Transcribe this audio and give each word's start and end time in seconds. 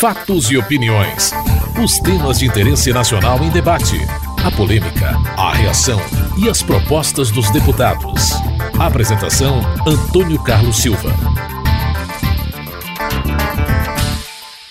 Fatos 0.00 0.50
e 0.50 0.56
opiniões. 0.56 1.30
Os 1.84 1.98
temas 1.98 2.38
de 2.38 2.46
interesse 2.46 2.90
nacional 2.90 3.44
em 3.44 3.50
debate. 3.50 3.98
A 4.42 4.50
polêmica, 4.50 5.10
a 5.36 5.52
reação 5.52 6.00
e 6.42 6.48
as 6.48 6.62
propostas 6.62 7.30
dos 7.30 7.50
deputados. 7.50 8.30
Apresentação: 8.80 9.60
Antônio 9.86 10.42
Carlos 10.42 10.78
Silva. 10.78 11.10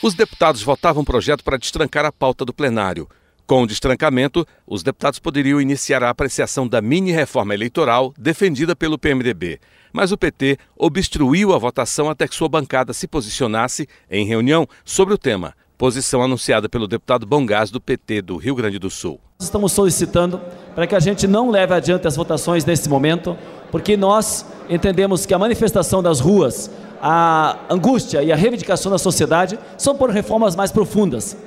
Os 0.02 0.16
deputados 0.16 0.64
votavam 0.64 1.04
um 1.04 1.05
projeto 1.05 1.43
para 1.43 1.57
destrancar 1.57 2.05
a 2.05 2.11
pauta 2.11 2.43
do 2.43 2.52
plenário. 2.52 3.07
Com 3.46 3.61
o 3.61 3.68
destrancamento, 3.68 4.48
os 4.66 4.82
deputados 4.82 5.20
poderiam 5.20 5.61
iniciar 5.61 6.02
a 6.02 6.09
apreciação 6.09 6.68
da 6.68 6.82
mini-reforma 6.82 7.54
eleitoral 7.54 8.11
defendida 8.18 8.75
pelo 8.75 8.98
PMDB. 8.98 9.59
Mas 9.92 10.12
o 10.12 10.18
PT 10.18 10.58
obstruiu 10.78 11.54
a 11.54 11.58
votação 11.58 12.10
até 12.10 12.28
que 12.28 12.36
sua 12.36 12.50
bancada 12.50 12.94
se 12.94 13.08
posicionasse 13.08 13.88
em 14.10 14.26
reunião 14.26 14.68
sobre 14.86 15.14
o 15.14 15.18
tema, 15.18 15.54
posição 15.78 16.22
anunciada 16.22 16.70
pelo 16.70 16.88
deputado 16.88 17.26
Bongás 17.26 17.72
do 17.72 17.82
PT 17.82 18.22
do 18.22 18.38
Rio 18.38 18.55
Grande 18.55 18.77
do 18.77 18.90
Sul. 18.90 19.20
Estamos 19.40 19.72
solicitando 19.72 20.41
para 20.76 20.86
que 20.86 20.96
a 20.96 20.99
gente 20.99 21.26
não 21.27 21.49
leve 21.49 21.73
adiante 21.73 22.08
as 22.08 22.16
votações 22.16 22.66
nesse 22.66 22.90
momento, 22.90 23.38
porque 23.72 23.96
nós 23.96 24.46
entendemos 24.70 25.26
que 25.26 25.34
a 25.34 25.40
manifestação 25.40 26.04
das 26.04 26.20
ruas, 26.20 26.70
a 27.02 27.58
angústia 27.70 28.21
e 28.21 28.32
a 28.32 28.35
reivindicação 28.35 28.91
da 28.91 28.98
sociedade 28.98 29.58
são 29.77 29.96
por 29.96 30.10
reformas 30.10 30.55
mais 30.55 30.71
profundas 30.71 31.38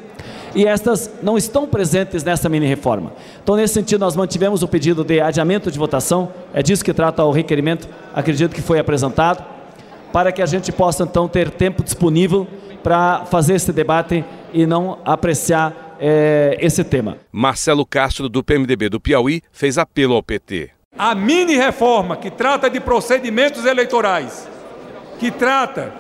e 0.55 0.67
estas 0.67 1.11
não 1.23 1.37
estão 1.37 1.67
presentes 1.67 2.23
nessa 2.23 2.49
mini-reforma. 2.49 3.13
Então, 3.43 3.57
nesse 3.57 3.75
sentido, 3.75 4.01
nós 4.01 4.17
mantivemos 4.17 4.63
o 4.63 4.69
pedido 4.69 5.05
de 5.05 5.21
adiamento 5.21 5.71
de 5.71 5.79
votação, 5.79 6.33
é 6.53 6.63
disso 6.63 6.85
que 6.85 6.93
trata 6.93 7.25
o 7.25 7.31
requerimento, 7.31 7.89
acredito 8.15 8.55
que 8.55 8.63
foi 8.63 8.79
apresentado, 8.79 9.45
para 10.13 10.31
que 10.31 10.43
a 10.43 10.47
gente 10.47 10.71
possa, 10.71 11.05
então, 11.05 11.27
ter 11.27 11.51
tempo 11.51 11.83
disponível 11.83 12.47
para 12.83 13.25
fazer 13.27 13.55
esse 13.55 13.73
debate 13.73 14.25
e 14.53 14.67
não 14.67 14.99
apreciar 15.05 15.97
é, 15.99 16.57
esse 16.61 16.83
tema. 16.83 17.17
Marcelo 17.31 17.87
Castro, 17.87 18.29
do 18.29 18.43
PMDB 18.43 18.89
do 18.89 19.01
Piauí, 19.01 19.41
fez 19.53 19.79
apelo 19.79 20.15
ao 20.15 20.23
PT. 20.23 20.71
A 20.99 21.15
mini-reforma 21.15 22.17
que 22.17 22.31
trata 22.31 22.69
de 22.69 22.81
procedimentos 22.81 23.65
eleitorais, 23.65 24.49
que 25.19 25.31
trata 25.31 25.95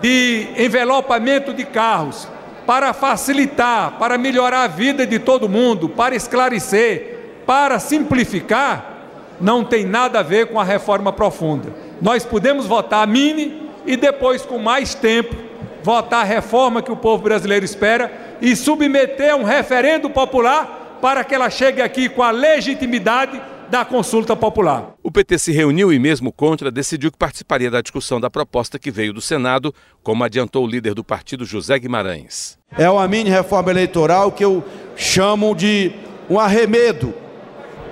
de 0.00 0.46
envelopamento 0.56 1.52
de 1.52 1.64
carros, 1.64 2.28
para 2.68 2.92
facilitar, 2.92 3.92
para 3.92 4.18
melhorar 4.18 4.64
a 4.64 4.66
vida 4.66 5.06
de 5.06 5.18
todo 5.18 5.48
mundo, 5.48 5.88
para 5.88 6.14
esclarecer, 6.14 7.40
para 7.46 7.78
simplificar, 7.78 9.06
não 9.40 9.64
tem 9.64 9.86
nada 9.86 10.18
a 10.18 10.22
ver 10.22 10.48
com 10.48 10.60
a 10.60 10.64
reforma 10.64 11.10
profunda. 11.10 11.72
Nós 11.98 12.26
podemos 12.26 12.66
votar 12.66 13.02
a 13.02 13.06
mini 13.06 13.70
e 13.86 13.96
depois, 13.96 14.44
com 14.44 14.58
mais 14.58 14.94
tempo, 14.94 15.34
votar 15.82 16.20
a 16.20 16.24
reforma 16.24 16.82
que 16.82 16.92
o 16.92 16.96
povo 16.96 17.22
brasileiro 17.22 17.64
espera 17.64 18.36
e 18.38 18.54
submeter 18.54 19.32
a 19.32 19.36
um 19.36 19.44
referendo 19.44 20.10
popular 20.10 20.98
para 21.00 21.24
que 21.24 21.34
ela 21.34 21.48
chegue 21.48 21.80
aqui 21.80 22.06
com 22.06 22.22
a 22.22 22.30
legitimidade 22.30 23.40
da 23.70 23.84
consulta 23.84 24.34
popular. 24.34 24.94
O 25.02 25.10
PT 25.10 25.38
se 25.38 25.52
reuniu 25.52 25.92
e, 25.92 25.98
mesmo 25.98 26.32
contra, 26.32 26.70
decidiu 26.70 27.12
que 27.12 27.18
participaria 27.18 27.70
da 27.70 27.80
discussão 27.80 28.20
da 28.20 28.30
proposta 28.30 28.78
que 28.78 28.90
veio 28.90 29.12
do 29.12 29.20
Senado, 29.20 29.74
como 30.02 30.24
adiantou 30.24 30.64
o 30.64 30.68
líder 30.68 30.94
do 30.94 31.04
partido, 31.04 31.44
José 31.44 31.78
Guimarães. 31.78 32.58
É 32.76 32.88
uma 32.88 33.06
mini 33.06 33.30
reforma 33.30 33.70
eleitoral 33.70 34.32
que 34.32 34.44
eu 34.44 34.64
chamo 34.96 35.54
de 35.54 35.92
um 36.28 36.38
arremedo 36.38 37.14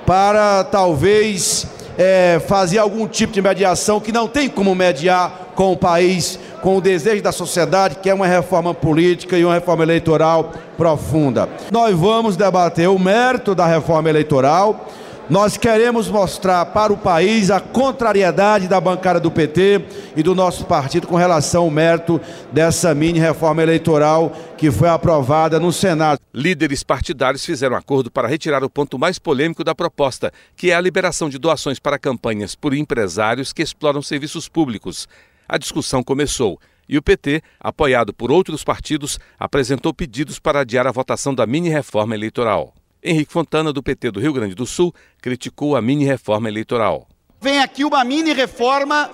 para 0.07 0.65
talvez 0.65 1.67
é, 1.99 2.41
fazer 2.47 2.79
algum 2.79 3.07
tipo 3.07 3.33
de 3.33 3.43
mediação 3.43 4.01
que 4.01 4.13
não 4.13 4.29
tem 4.29 4.49
como 4.49 4.75
mediar 4.75 5.53
com 5.55 5.73
o 5.73 5.77
país, 5.77 6.39
com 6.63 6.77
o 6.77 6.81
desejo 6.81 7.23
da 7.23 7.33
sociedade, 7.33 7.97
que 7.97 8.11
é 8.11 8.15
uma 8.15 8.27
reforma 8.27 8.75
política 8.75 9.39
e 9.39 9.45
uma 9.45 9.55
reforma 9.55 9.83
eleitoral 9.83 10.53
profunda. 10.77 11.49
Nós 11.73 11.97
vamos 11.97 12.37
debater 12.37 12.89
o 12.89 12.99
mérito 12.99 13.55
da 13.55 13.67
reforma 13.67 14.11
eleitoral 14.11 14.87
nós 15.29 15.57
queremos 15.57 16.09
mostrar 16.09 16.65
para 16.67 16.93
o 16.93 16.97
país 16.97 17.51
a 17.51 17.59
contrariedade 17.59 18.69
da 18.69 18.81
bancada 18.81 19.19
do 19.19 19.31
PT 19.31 19.85
e 20.15 20.23
do 20.23 20.35
nosso 20.35 20.65
partido 20.67 21.07
com 21.07 21.17
relação 21.17 21.65
ao 21.65 21.71
mérito 21.71 22.21
dessa 22.53 22.95
mini 22.95 23.19
reforma 23.19 23.63
eleitoral 23.63 24.31
que 24.57 24.71
foi 24.71 24.89
aprovada 24.89 25.59
no 25.59 25.73
Senado. 25.73 26.21
Líderes 26.33 26.85
partidários 26.85 27.45
fizeram 27.45 27.77
acordo 27.77 28.11
para 28.11 28.29
retirar 28.29 28.63
o 28.63 28.71
ponto 28.71 28.99
mais 28.99 29.19
polêmico 29.19 29.65
da 29.65 29.75
proposta, 29.75 30.33
que 30.57 30.71
é 30.71 30.75
a 30.75 30.81
liberação 30.81 31.29
de 31.29 31.39
doações 31.39 31.81
para 31.81 31.99
campanhas 31.99 32.55
por 32.55 32.73
empresários 32.73 33.53
que 33.53 33.63
exploram 33.63 34.03
serviços 34.03 34.49
públicos. 34.49 35.09
A 35.49 35.59
discussão 35.59 36.05
começou 36.05 36.59
e 36.89 36.97
o 36.97 37.03
PT, 37.03 37.43
apoiado 37.59 38.15
por 38.15 38.31
outros 38.31 38.63
partidos, 38.63 39.19
apresentou 39.39 39.93
pedidos 39.93 40.39
para 40.39 40.61
adiar 40.61 40.87
a 40.87 40.93
votação 40.93 41.35
da 41.35 41.45
mini 41.47 41.69
reforma 41.69 42.15
eleitoral. 42.15 42.73
Henrique 43.07 43.33
Fontana, 43.33 43.73
do 43.73 43.83
PT 43.83 44.11
do 44.11 44.21
Rio 44.21 44.33
Grande 44.33 44.55
do 44.55 44.67
Sul, 44.67 44.93
criticou 45.23 45.77
a 45.77 45.81
mini-reforma 45.81 46.49
eleitoral. 46.49 47.07
Vem 47.41 47.61
aqui 47.61 47.85
uma 47.85 48.03
mini-reforma 48.03 49.09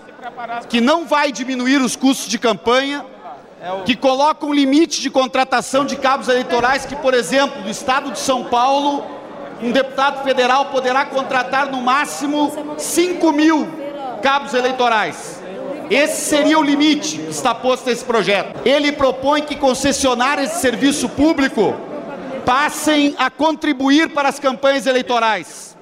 que 0.69 0.81
não 0.81 1.07
vai 1.07 1.31
diminuir 1.31 1.83
os 1.83 1.95
custos 1.95 2.29
de 2.29 2.39
campanha, 2.39 3.05
que 3.85 3.95
coloca 3.95 4.47
um 4.47 4.53
limite 4.53 5.03
de 5.03 5.11
contratação 5.11 5.85
de 5.85 5.97
cabos 5.97 6.29
eleitorais 6.29 6.87
que, 6.87 6.97
por 6.97 7.13
exemplo, 7.13 7.61
no 7.63 7.71
estado 7.71 8.11
de 8.11 8.19
São 8.19 8.45
Paulo, 8.45 9.05
um 9.61 9.71
deputado 9.71 10.25
federal 10.25 10.67
poderá 10.67 11.05
contratar 11.05 11.71
no 11.71 11.83
máximo 11.83 12.75
5 12.79 13.33
mil 13.33 13.69
cabos 14.23 14.55
eleitorais. 14.55 15.41
Esse 15.91 16.23
seria 16.23 16.59
o 16.59 16.63
limite 16.63 17.19
que 17.19 17.31
está 17.31 17.55
posto 17.55 17.87
nesse 17.87 18.05
projeto. 18.05 18.61
Ele 18.65 18.93
propõe 18.93 19.43
que 19.43 19.57
concessionárias 19.57 20.53
de 20.53 20.61
serviço 20.61 21.09
público 21.09 21.92
passem 22.45 23.15
a 23.19 23.31
contribuir 23.31 24.11
para 24.11 24.29
as 24.29 24.39
campanhas 24.39 24.87
eleitorais. 24.87 25.77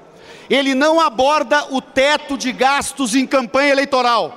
Ele 0.49 0.75
não 0.75 1.01
aborda 1.01 1.67
o 1.71 1.81
teto 1.81 2.37
de 2.37 2.53
gastos 2.53 3.15
em 3.15 3.27
campanha 3.27 3.71
eleitoral. 3.71 4.37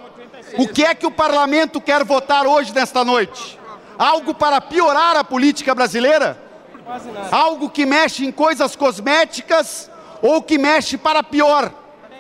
O 0.58 0.68
que 0.68 0.84
é 0.84 0.94
que 0.94 1.06
o 1.06 1.12
parlamento 1.12 1.82
quer 1.82 2.04
votar 2.04 2.46
hoje, 2.46 2.74
nesta 2.74 3.04
noite? 3.04 3.60
Algo 3.98 4.34
para 4.34 4.62
piorar 4.62 5.16
a 5.16 5.24
política 5.24 5.74
brasileira? 5.74 6.38
Algo 7.32 7.70
que 7.70 7.86
mexe 7.86 8.26
em 8.26 8.32
coisas 8.32 8.76
cosméticas 8.76 9.90
ou 10.22 10.42
que 10.42 10.58
mexe 10.58 10.98
para 10.98 11.24
pior 11.24 11.72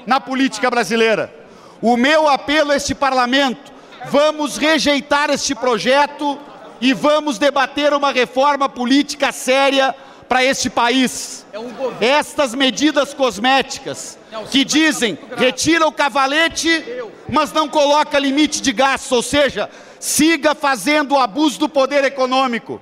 na 0.05 0.19
política 0.19 0.69
brasileira? 0.71 1.33
O 1.81 1.95
meu 1.97 2.27
apelo 2.27 2.71
a 2.71 2.75
este 2.77 2.95
parlamento: 2.95 3.71
vamos 4.09 4.57
rejeitar 4.57 5.29
este 5.29 5.53
projeto 5.53 6.39
e 6.83 6.91
vamos 6.91 7.37
debater 7.37 7.93
uma 7.93 8.11
reforma 8.11 8.67
política 8.67 9.31
séria 9.31 9.95
para 10.27 10.43
este 10.43 10.69
país. 10.69 11.45
É 11.53 12.05
Estas 12.05 12.53
medidas 12.53 13.13
cosméticas 13.13 14.17
que 14.51 14.65
dizem 14.65 15.17
retira 15.37 15.87
o 15.87 15.93
cavalete, 15.93 16.83
mas 17.29 17.53
não 17.53 17.69
coloca 17.69 18.19
limite 18.19 18.61
de 18.61 18.73
gasto, 18.73 19.13
ou 19.13 19.21
seja, 19.21 19.69
siga 19.97 20.53
fazendo 20.53 21.13
o 21.13 21.19
abuso 21.19 21.57
do 21.57 21.69
poder 21.69 22.03
econômico. 22.03 22.81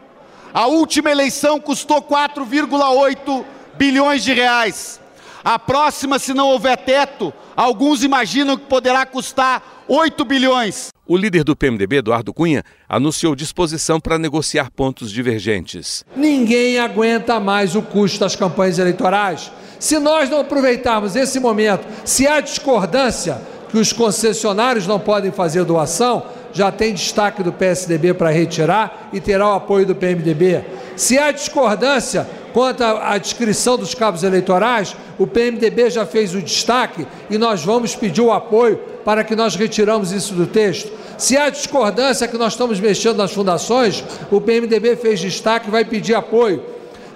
A 0.52 0.66
última 0.66 1.12
eleição 1.12 1.60
custou 1.60 2.02
4,8 2.02 3.46
bilhões 3.76 4.24
de 4.24 4.34
reais. 4.34 5.01
A 5.44 5.58
próxima, 5.58 6.20
se 6.20 6.34
não 6.34 6.48
houver 6.50 6.78
teto, 6.78 7.34
alguns 7.56 8.04
imaginam 8.04 8.56
que 8.56 8.66
poderá 8.66 9.06
custar 9.06 9.84
8 9.88 10.24
bilhões. 10.24 10.90
O 11.08 11.18
líder 11.18 11.44
do 11.44 11.56
PMDB, 11.56 11.98
Eduardo 11.98 12.34
Cunha, 12.34 12.64
anunciou 12.88 13.36
disposição 13.36 14.00
para 14.00 14.20
negociar 14.20 14.70
pontos 14.72 15.12
divergentes. 15.12 16.06
Ninguém 16.16 16.80
aguenta 16.80 17.40
mais 17.40 17.76
o 17.76 17.82
custo 17.82 18.20
das 18.20 18.36
campanhas 18.36 18.78
eleitorais. 18.78 19.52
Se 19.80 19.98
nós 19.98 20.30
não 20.30 20.42
aproveitarmos 20.42 21.16
esse 21.16 21.40
momento, 21.40 21.88
se 22.06 22.28
há 22.28 22.40
discordância 22.40 23.42
que 23.70 23.80
os 23.80 23.92
concessionários 23.92 24.86
não 24.86 25.00
podem 25.00 25.32
fazer 25.32 25.66
doação, 25.66 26.24
já 26.54 26.72
tem 26.72 26.94
destaque 26.94 27.42
do 27.42 27.52
PSDB 27.52 28.14
para 28.14 28.30
retirar 28.30 29.10
e 29.12 29.20
terá 29.20 29.50
o 29.50 29.54
apoio 29.54 29.86
do 29.86 29.96
PMDB. 29.96 30.64
Se 30.96 31.18
há 31.18 31.32
discordância 31.32 32.28
quanto 32.54 32.84
à 32.84 33.18
descrição 33.18 33.78
dos 33.78 33.94
cabos 33.94 34.24
eleitorais, 34.24 34.96
o 35.18 35.28
PMDB 35.28 35.90
já 35.90 36.06
fez 36.06 36.34
o 36.34 36.42
destaque 36.42 37.06
e 37.30 37.38
nós 37.38 37.64
vamos 37.64 37.96
pedir 37.96 38.22
o 38.22 38.32
apoio 38.32 38.78
para 39.04 39.24
que 39.24 39.36
nós 39.36 39.56
retiramos 39.56 40.12
isso 40.12 40.34
do 40.34 40.46
texto. 40.46 40.92
Se 41.18 41.38
há 41.38 41.50
discordância 41.50 42.28
que 42.28 42.38
nós 42.38 42.54
estamos 42.54 42.80
mexendo 42.80 43.18
nas 43.18 43.32
fundações, 43.32 44.04
o 44.32 44.40
PMDB 44.40 44.96
fez 44.96 45.20
destaque 45.20 45.68
e 45.68 45.72
vai 45.72 45.86
pedir 45.86 46.16
apoio. 46.16 46.64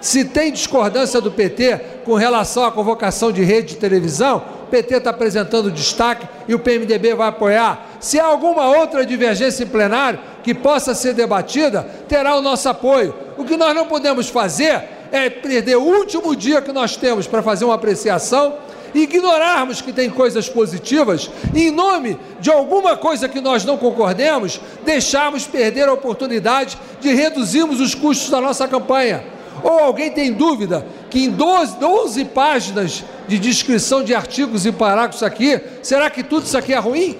Se 0.00 0.24
tem 0.24 0.52
discordância 0.52 1.20
do 1.20 1.30
PT 1.32 1.80
com 2.04 2.14
relação 2.14 2.64
à 2.64 2.70
convocação 2.70 3.32
de 3.32 3.42
rede 3.42 3.74
de 3.74 3.76
televisão, 3.76 4.42
o 4.64 4.66
PT 4.66 4.96
está 4.96 5.10
apresentando 5.10 5.70
destaque 5.70 6.28
e 6.46 6.54
o 6.54 6.58
PMDB 6.58 7.14
vai 7.14 7.28
apoiar. 7.28 7.96
Se 7.98 8.20
há 8.20 8.26
alguma 8.26 8.68
outra 8.76 9.06
divergência 9.06 9.64
em 9.64 9.68
plenário 9.68 10.18
que 10.42 10.54
possa 10.54 10.94
ser 10.94 11.14
debatida, 11.14 11.82
terá 12.08 12.36
o 12.36 12.42
nosso 12.42 12.68
apoio. 12.68 13.14
O 13.36 13.44
que 13.44 13.56
nós 13.56 13.74
não 13.74 13.86
podemos 13.86 14.28
fazer 14.28 14.95
é 15.16 15.30
perder 15.30 15.76
o 15.76 15.82
último 15.82 16.34
dia 16.36 16.62
que 16.62 16.72
nós 16.72 16.96
temos 16.96 17.26
para 17.26 17.42
fazer 17.42 17.64
uma 17.64 17.74
apreciação 17.74 18.54
ignorarmos 18.94 19.80
que 19.80 19.92
tem 19.92 20.08
coisas 20.08 20.48
positivas, 20.48 21.30
em 21.54 21.70
nome 21.70 22.18
de 22.40 22.50
alguma 22.50 22.96
coisa 22.96 23.28
que 23.28 23.40
nós 23.40 23.64
não 23.64 23.76
concordemos, 23.76 24.60
deixarmos 24.84 25.46
perder 25.46 25.88
a 25.88 25.92
oportunidade 25.92 26.78
de 27.00 27.12
reduzirmos 27.12 27.80
os 27.80 27.94
custos 27.94 28.30
da 28.30 28.40
nossa 28.40 28.66
campanha. 28.66 29.24
Ou 29.62 29.78
alguém 29.78 30.10
tem 30.10 30.32
dúvida 30.32 30.86
que 31.10 31.24
em 31.24 31.30
12, 31.30 31.78
12 31.78 32.24
páginas 32.26 33.04
de 33.26 33.38
descrição 33.38 34.02
de 34.02 34.14
artigos 34.14 34.66
e 34.66 34.72
parágrafos 34.72 35.22
aqui, 35.22 35.60
será 35.82 36.10
que 36.10 36.22
tudo 36.22 36.44
isso 36.46 36.56
aqui 36.56 36.72
é 36.72 36.78
ruim? 36.78 37.18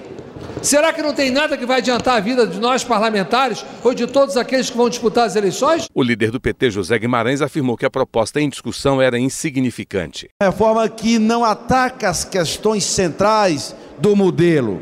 Será 0.61 0.91
que 0.91 1.01
não 1.01 1.13
tem 1.13 1.31
nada 1.31 1.57
que 1.57 1.65
vai 1.65 1.77
adiantar 1.77 2.17
a 2.17 2.19
vida 2.19 2.45
de 2.47 2.59
nós 2.59 2.83
parlamentares 2.83 3.65
ou 3.83 3.93
de 3.93 4.07
todos 4.07 4.37
aqueles 4.37 4.69
que 4.69 4.77
vão 4.77 4.89
disputar 4.89 5.25
as 5.25 5.35
eleições? 5.35 5.87
O 5.93 6.03
líder 6.03 6.31
do 6.31 6.39
PT, 6.39 6.71
José 6.71 6.97
Guimarães, 6.97 7.41
afirmou 7.41 7.77
que 7.77 7.85
a 7.85 7.89
proposta 7.89 8.39
em 8.41 8.49
discussão 8.49 9.01
era 9.01 9.19
insignificante. 9.19 10.29
Reforma 10.41 10.87
que 10.89 11.19
não 11.19 11.43
ataca 11.43 12.09
as 12.09 12.23
questões 12.23 12.83
centrais 12.83 13.75
do 13.99 14.15
modelo. 14.15 14.79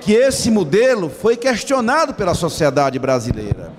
Que 0.00 0.12
esse 0.12 0.50
modelo 0.50 1.10
foi 1.10 1.36
questionado 1.36 2.14
pela 2.14 2.34
sociedade 2.34 2.98
brasileira. 2.98 3.72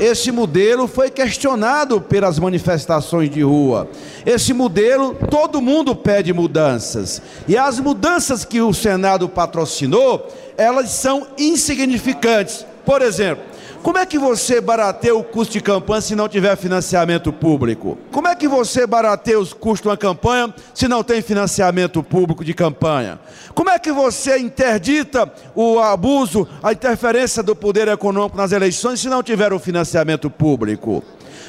Esse 0.00 0.32
modelo 0.32 0.88
foi 0.88 1.10
questionado 1.10 2.00
pelas 2.00 2.38
manifestações 2.38 3.30
de 3.30 3.42
rua. 3.42 3.88
Esse 4.26 4.52
modelo, 4.52 5.16
todo 5.30 5.60
mundo 5.60 5.94
pede 5.94 6.32
mudanças. 6.32 7.22
E 7.46 7.56
as 7.56 7.78
mudanças 7.78 8.44
que 8.44 8.60
o 8.60 8.72
Senado 8.72 9.28
patrocinou, 9.28 10.28
elas 10.56 10.90
são 10.90 11.26
insignificantes. 11.38 12.66
Por 12.84 13.00
exemplo, 13.00 13.44
como 13.82 13.98
é 13.98 14.06
que 14.06 14.16
você 14.16 14.60
barateia 14.60 15.14
o 15.14 15.24
custo 15.24 15.54
de 15.54 15.60
campanha 15.60 16.00
se 16.00 16.14
não 16.14 16.28
tiver 16.28 16.56
financiamento 16.56 17.32
público? 17.32 17.98
Como 18.12 18.28
é 18.28 18.36
que 18.36 18.46
você 18.46 18.86
barateia 18.86 19.40
os 19.40 19.52
custos 19.52 19.82
de 19.82 19.88
uma 19.88 19.96
campanha 19.96 20.54
se 20.72 20.86
não 20.86 21.02
tem 21.02 21.20
financiamento 21.20 22.00
público 22.00 22.44
de 22.44 22.54
campanha? 22.54 23.18
Como 23.54 23.70
é 23.70 23.78
que 23.80 23.90
você 23.90 24.38
interdita 24.38 25.30
o 25.54 25.80
abuso, 25.80 26.46
a 26.62 26.72
interferência 26.72 27.42
do 27.42 27.56
poder 27.56 27.88
econômico 27.88 28.36
nas 28.36 28.52
eleições 28.52 29.00
se 29.00 29.08
não 29.08 29.20
tiver 29.20 29.52
o 29.52 29.58
financiamento 29.58 30.30
público? 30.30 31.02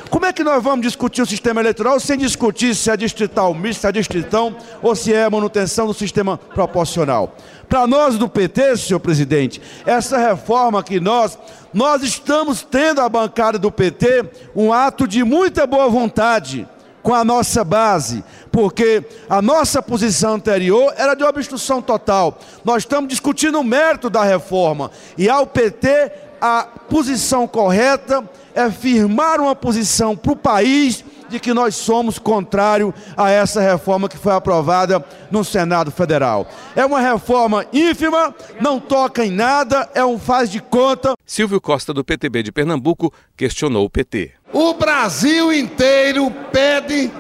Como 0.09 0.25
é 0.25 0.33
que 0.33 0.44
nós 0.44 0.62
vamos 0.63 0.85
discutir 0.85 1.21
o 1.21 1.25
sistema 1.25 1.62
eleitoral 1.62 2.00
sem 2.00 2.18
discutir 2.18 2.75
se 2.75 2.89
é 2.89 2.97
distrital 2.97 3.53
misto, 3.53 3.81
se 3.81 3.88
é 3.88 3.91
distritão 3.91 4.56
ou 4.81 4.95
se 4.95 5.13
é 5.13 5.30
manutenção 5.30 5.88
do 5.88 5.94
sistema 5.94 6.38
proporcional? 6.38 7.35
Para 7.68 7.88
nós 7.88 8.18
do 8.18 8.30
PT, 8.30 8.77
senhor 8.77 9.00
presidente, 9.00 9.62
essa 9.86 10.18
reforma 10.18 10.83
que 10.83 11.00
nós, 11.00 11.38
nós 11.74 12.04
estamos 12.04 12.62
tendo 12.62 13.01
a 13.01 13.10
bancada 13.10 13.57
do 13.57 13.71
PT 13.71 14.25
um 14.56 14.71
ato 14.71 15.07
de 15.07 15.24
muita 15.24 15.65
boa 15.65 15.89
vontade 15.89 16.68
com 17.01 17.13
a 17.13 17.24
nossa 17.24 17.63
base, 17.63 18.24
porque 18.51 19.04
a 19.30 19.42
nossa 19.42 19.81
posição 19.81 20.36
anterior 20.36 20.94
era 20.95 21.13
de 21.13 21.24
obstrução 21.24 21.81
total. 21.81 22.39
Nós 22.63 22.83
estamos 22.83 23.10
discutindo 23.10 23.60
o 23.60 23.63
mérito 23.63 24.09
da 24.09 24.24
reforma 24.24 24.89
e 25.18 25.30
ao 25.30 25.45
PT 25.45 26.12
a 26.39 26.63
posição 26.89 27.48
correta 27.48 28.24
é 28.56 28.69
firmar 28.69 29.42
uma 29.42 29.56
posição 29.56 30.16
para 30.16 30.31
o 30.31 30.36
país 30.36 31.04
de 31.33 31.39
que 31.39 31.53
nós 31.53 31.75
somos 31.75 32.19
contrário 32.19 32.94
a 33.18 33.30
essa 33.30 33.59
reforma 33.59 34.07
que 34.07 34.18
foi 34.18 34.33
aprovada 34.33 35.03
no 35.31 35.44
Senado 35.44 35.91
Federal. 35.91 36.47
É 36.75 36.85
uma 36.85 37.01
reforma 37.01 37.65
ínfima, 37.74 38.33
não 38.62 38.80
toca 38.80 39.25
em 39.25 39.31
nada, 39.31 39.89
é 39.95 40.06
um 40.06 40.19
faz 40.19 40.50
de 40.50 40.62
conta. 40.62 41.15
Silvio 41.25 41.59
Costa, 41.59 41.91
do 41.91 42.03
PTB 42.03 42.44
de 42.44 42.51
Pernambuco, 42.51 43.12
questionou 43.35 43.85
o 43.85 43.89
PT. 43.89 44.31
O 44.53 44.75
Brasil 44.75 45.51
inteiro 45.51 46.31
pede 46.51 47.12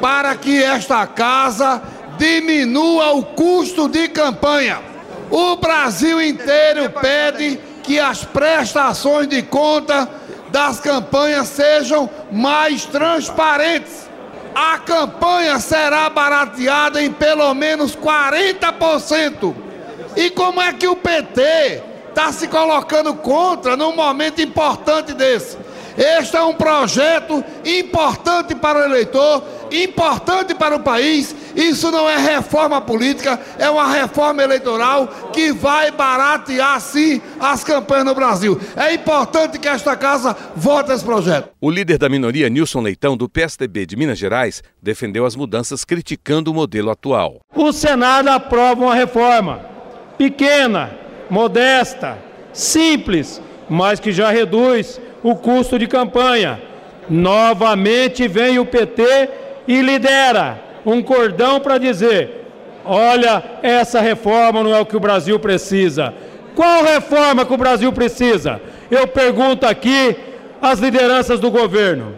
para 0.00 0.34
que 0.34 0.60
esta 0.60 1.06
casa 1.06 1.80
diminua 2.18 3.12
o 3.12 3.22
custo 3.22 3.88
de 3.88 4.08
campanha. 4.08 4.80
O 5.30 5.56
Brasil 5.56 6.20
inteiro 6.20 6.90
pede 6.90 7.60
que 7.84 8.00
as 8.00 8.24
prestações 8.24 9.28
de 9.28 9.42
conta 9.42 10.08
das 10.50 10.80
campanhas 10.80 11.48
sejam 11.48 12.08
mais 12.30 12.84
transparentes. 12.84 14.08
A 14.54 14.78
campanha 14.78 15.58
será 15.58 16.10
barateada 16.10 17.02
em 17.02 17.10
pelo 17.10 17.52
menos 17.54 17.96
40%. 17.96 19.54
E 20.16 20.30
como 20.30 20.60
é 20.60 20.72
que 20.72 20.88
o 20.88 20.96
PT 20.96 21.82
está 22.08 22.32
se 22.32 22.48
colocando 22.48 23.14
contra 23.14 23.76
num 23.76 23.94
momento 23.94 24.42
importante 24.42 25.14
desse? 25.14 25.56
Este 25.96 26.36
é 26.36 26.42
um 26.42 26.54
projeto 26.54 27.44
importante 27.64 28.54
para 28.54 28.80
o 28.80 28.84
eleitor, 28.84 29.42
importante 29.70 30.54
para 30.54 30.76
o 30.76 30.80
país. 30.80 31.34
Isso 31.54 31.90
não 31.90 32.08
é 32.08 32.16
reforma 32.16 32.80
política, 32.80 33.38
é 33.58 33.68
uma 33.68 33.86
reforma 33.92 34.42
eleitoral 34.42 35.08
que 35.32 35.52
vai 35.52 35.90
baratear 35.90 36.80
sim 36.80 37.20
as 37.38 37.64
campanhas 37.64 38.04
no 38.04 38.14
Brasil. 38.14 38.60
É 38.76 38.94
importante 38.94 39.58
que 39.58 39.68
esta 39.68 39.96
casa 39.96 40.36
vote 40.54 40.92
esse 40.92 41.04
projeto. 41.04 41.50
O 41.60 41.70
líder 41.70 41.98
da 41.98 42.08
minoria, 42.08 42.48
Nilson 42.48 42.80
Leitão, 42.80 43.16
do 43.16 43.28
PSDB 43.28 43.86
de 43.86 43.96
Minas 43.96 44.18
Gerais, 44.18 44.62
defendeu 44.82 45.26
as 45.26 45.36
mudanças 45.36 45.84
criticando 45.84 46.50
o 46.50 46.54
modelo 46.54 46.90
atual. 46.90 47.40
O 47.54 47.72
Senado 47.72 48.28
aprova 48.28 48.82
uma 48.82 48.94
reforma 48.94 49.60
pequena, 50.16 50.90
modesta, 51.28 52.18
simples, 52.52 53.40
mas 53.68 54.00
que 54.00 54.12
já 54.12 54.30
reduz 54.30 55.00
o 55.22 55.34
custo 55.34 55.78
de 55.78 55.86
campanha. 55.86 56.60
Novamente 57.08 58.28
vem 58.28 58.58
o 58.58 58.66
PT 58.66 59.30
e 59.66 59.80
lidera 59.80 60.69
um 60.84 61.02
cordão 61.02 61.60
para 61.60 61.78
dizer: 61.78 62.46
olha, 62.84 63.42
essa 63.62 64.00
reforma 64.00 64.62
não 64.62 64.74
é 64.74 64.80
o 64.80 64.86
que 64.86 64.96
o 64.96 65.00
Brasil 65.00 65.38
precisa. 65.38 66.14
Qual 66.54 66.84
reforma 66.84 67.44
que 67.44 67.54
o 67.54 67.58
Brasil 67.58 67.92
precisa? 67.92 68.60
Eu 68.90 69.06
pergunto 69.06 69.66
aqui 69.66 70.16
às 70.60 70.78
lideranças 70.78 71.40
do 71.40 71.50
governo. 71.50 72.14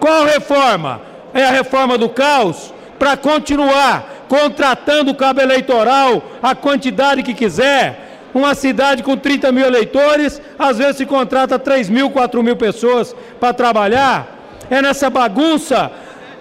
Qual 0.00 0.24
reforma? 0.24 1.00
É 1.34 1.44
a 1.44 1.50
reforma 1.50 1.98
do 1.98 2.08
caos 2.08 2.72
para 2.98 3.16
continuar 3.16 4.16
contratando 4.28 5.10
o 5.10 5.14
cabo 5.14 5.40
eleitoral 5.40 6.22
a 6.42 6.54
quantidade 6.54 7.22
que 7.22 7.34
quiser, 7.34 8.20
uma 8.34 8.54
cidade 8.54 9.02
com 9.02 9.16
30 9.16 9.52
mil 9.52 9.66
eleitores, 9.66 10.40
às 10.58 10.78
vezes 10.78 10.96
se 10.96 11.06
contrata 11.06 11.58
3 11.58 11.88
mil, 11.88 12.10
4 12.10 12.42
mil 12.42 12.56
pessoas 12.56 13.14
para 13.40 13.52
trabalhar. 13.52 14.34
É 14.68 14.82
nessa 14.82 15.08
bagunça 15.08 15.90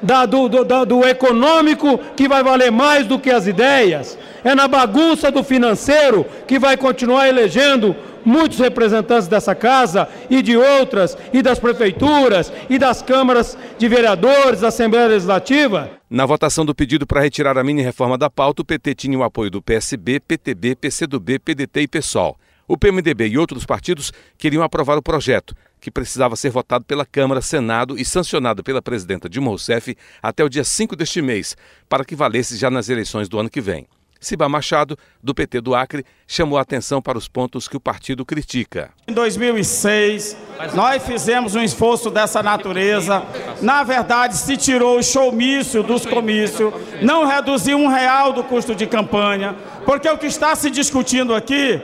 da, 0.01 0.25
do, 0.25 0.47
do, 0.47 0.85
do 0.85 1.07
econômico 1.07 1.97
que 2.15 2.27
vai 2.27 2.43
valer 2.43 2.71
mais 2.71 3.05
do 3.05 3.19
que 3.19 3.31
as 3.31 3.47
ideias. 3.47 4.17
É 4.43 4.53
na 4.53 4.67
bagunça 4.67 5.31
do 5.31 5.43
financeiro 5.43 6.25
que 6.47 6.59
vai 6.59 6.77
continuar 6.77 7.27
elegendo 7.27 7.95
muitos 8.25 8.57
representantes 8.57 9.27
dessa 9.27 9.53
casa 9.53 10.09
e 10.29 10.41
de 10.41 10.57
outras, 10.57 11.15
e 11.31 11.41
das 11.41 11.59
prefeituras, 11.59 12.51
e 12.69 12.79
das 12.79 13.01
câmaras 13.01 13.57
de 13.77 13.87
vereadores, 13.87 14.61
da 14.61 14.69
Assembleia 14.69 15.07
Legislativa. 15.07 15.91
Na 16.09 16.25
votação 16.25 16.65
do 16.65 16.73
pedido 16.73 17.05
para 17.05 17.21
retirar 17.21 17.57
a 17.57 17.63
mini-reforma 17.63 18.17
da 18.17 18.29
pauta, 18.29 18.63
o 18.63 18.65
PT 18.65 18.95
tinha 18.95 19.17
o 19.17 19.23
apoio 19.23 19.51
do 19.51 19.61
PSB, 19.61 20.19
PTB, 20.19 20.75
PCdoB, 20.75 21.39
PDT 21.39 21.81
e 21.81 21.87
PSOL. 21.87 22.35
O 22.67 22.75
PMDB 22.75 23.27
e 23.27 23.37
outros 23.37 23.63
partidos 23.63 24.11
queriam 24.39 24.63
aprovar 24.63 24.97
o 24.97 25.01
projeto, 25.01 25.55
que 25.85 25.91
precisava 25.91 26.35
ser 26.35 26.49
votado 26.49 26.83
pela 26.83 27.05
Câmara, 27.05 27.43
Senado 27.43 27.95
e 27.95 28.03
sancionado 28.03 28.63
pela 28.63 28.81
presidenta 28.81 29.29
Dilma 29.29 29.49
Rousseff 29.49 29.95
até 30.19 30.43
o 30.43 30.49
dia 30.49 30.63
5 30.63 30.95
deste 30.95 31.21
mês, 31.21 31.55
para 31.87 32.03
que 32.03 32.15
valesse 32.15 32.57
já 32.57 32.71
nas 32.71 32.89
eleições 32.89 33.29
do 33.29 33.37
ano 33.37 33.51
que 33.51 33.61
vem. 33.61 33.85
Ciba 34.19 34.49
Machado, 34.49 34.97
do 35.21 35.35
PT 35.35 35.61
do 35.61 35.75
Acre, 35.75 36.03
chamou 36.25 36.57
a 36.57 36.63
atenção 36.63 37.03
para 37.03 37.19
os 37.19 37.27
pontos 37.27 37.67
que 37.67 37.77
o 37.77 37.79
partido 37.79 38.25
critica. 38.25 38.89
Em 39.07 39.13
2006, 39.13 40.35
nós 40.73 41.05
fizemos 41.05 41.53
um 41.53 41.61
esforço 41.61 42.09
dessa 42.09 42.41
natureza. 42.41 43.23
Na 43.61 43.83
verdade, 43.83 44.37
se 44.37 44.57
tirou 44.57 44.97
o 44.97 45.03
showmício 45.03 45.83
dos 45.83 46.03
comícios, 46.03 46.73
não 47.03 47.27
reduziu 47.27 47.77
um 47.77 47.89
real 47.89 48.33
do 48.33 48.43
custo 48.43 48.73
de 48.73 48.87
campanha, 48.87 49.55
porque 49.85 50.09
o 50.09 50.17
que 50.17 50.25
está 50.25 50.55
se 50.55 50.71
discutindo 50.71 51.35
aqui 51.35 51.79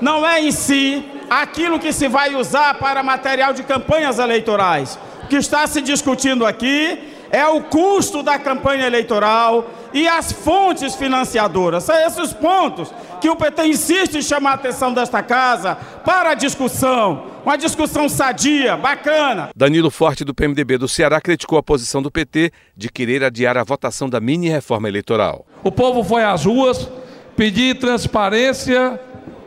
não 0.00 0.26
é 0.26 0.40
em 0.40 0.50
si 0.50 1.11
aquilo 1.40 1.78
que 1.78 1.92
se 1.92 2.08
vai 2.08 2.34
usar 2.34 2.74
para 2.74 3.02
material 3.02 3.54
de 3.54 3.62
campanhas 3.62 4.18
eleitorais. 4.18 4.98
O 5.24 5.26
que 5.28 5.36
está 5.36 5.66
se 5.66 5.80
discutindo 5.80 6.44
aqui 6.44 6.98
é 7.30 7.46
o 7.46 7.62
custo 7.62 8.22
da 8.22 8.38
campanha 8.38 8.86
eleitoral 8.86 9.70
e 9.94 10.06
as 10.06 10.30
fontes 10.30 10.94
financiadoras. 10.94 11.84
São 11.84 11.96
esses 11.96 12.34
pontos 12.34 12.92
que 13.18 13.30
o 13.30 13.36
PT 13.36 13.64
insiste 13.66 14.18
em 14.18 14.22
chamar 14.22 14.50
a 14.50 14.54
atenção 14.54 14.92
desta 14.92 15.22
casa 15.22 15.74
para 16.04 16.32
a 16.32 16.34
discussão. 16.34 17.24
Uma 17.46 17.56
discussão 17.56 18.10
sadia, 18.10 18.76
bacana. 18.76 19.48
Danilo 19.56 19.90
Forte, 19.90 20.24
do 20.24 20.34
PMDB 20.34 20.76
do 20.76 20.86
Ceará, 20.86 21.18
criticou 21.18 21.56
a 21.56 21.62
posição 21.62 22.02
do 22.02 22.10
PT 22.10 22.52
de 22.76 22.90
querer 22.90 23.24
adiar 23.24 23.56
a 23.56 23.64
votação 23.64 24.08
da 24.10 24.20
mini-reforma 24.20 24.86
eleitoral. 24.86 25.46
O 25.64 25.72
povo 25.72 26.04
foi 26.04 26.22
às 26.22 26.44
ruas 26.44 26.88
pedir 27.34 27.78
transparência, 27.78 29.00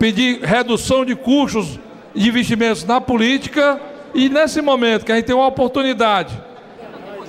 pedir 0.06 0.40
redução 0.44 1.04
de 1.04 1.16
custos 1.16 1.80
de 2.14 2.30
investimentos 2.30 2.84
na 2.84 3.02
política 3.02 3.82
e 4.14 4.30
nesse 4.30 4.62
momento 4.62 5.04
que 5.04 5.12
a 5.12 5.16
gente 5.16 5.26
tem 5.26 5.36
uma 5.36 5.48
oportunidade 5.48 6.40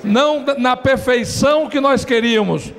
não 0.04 0.44
na 0.58 0.76
perfeição 0.76 1.70
que 1.70 1.80
nós 1.80 2.04
queríamos, 2.04 2.70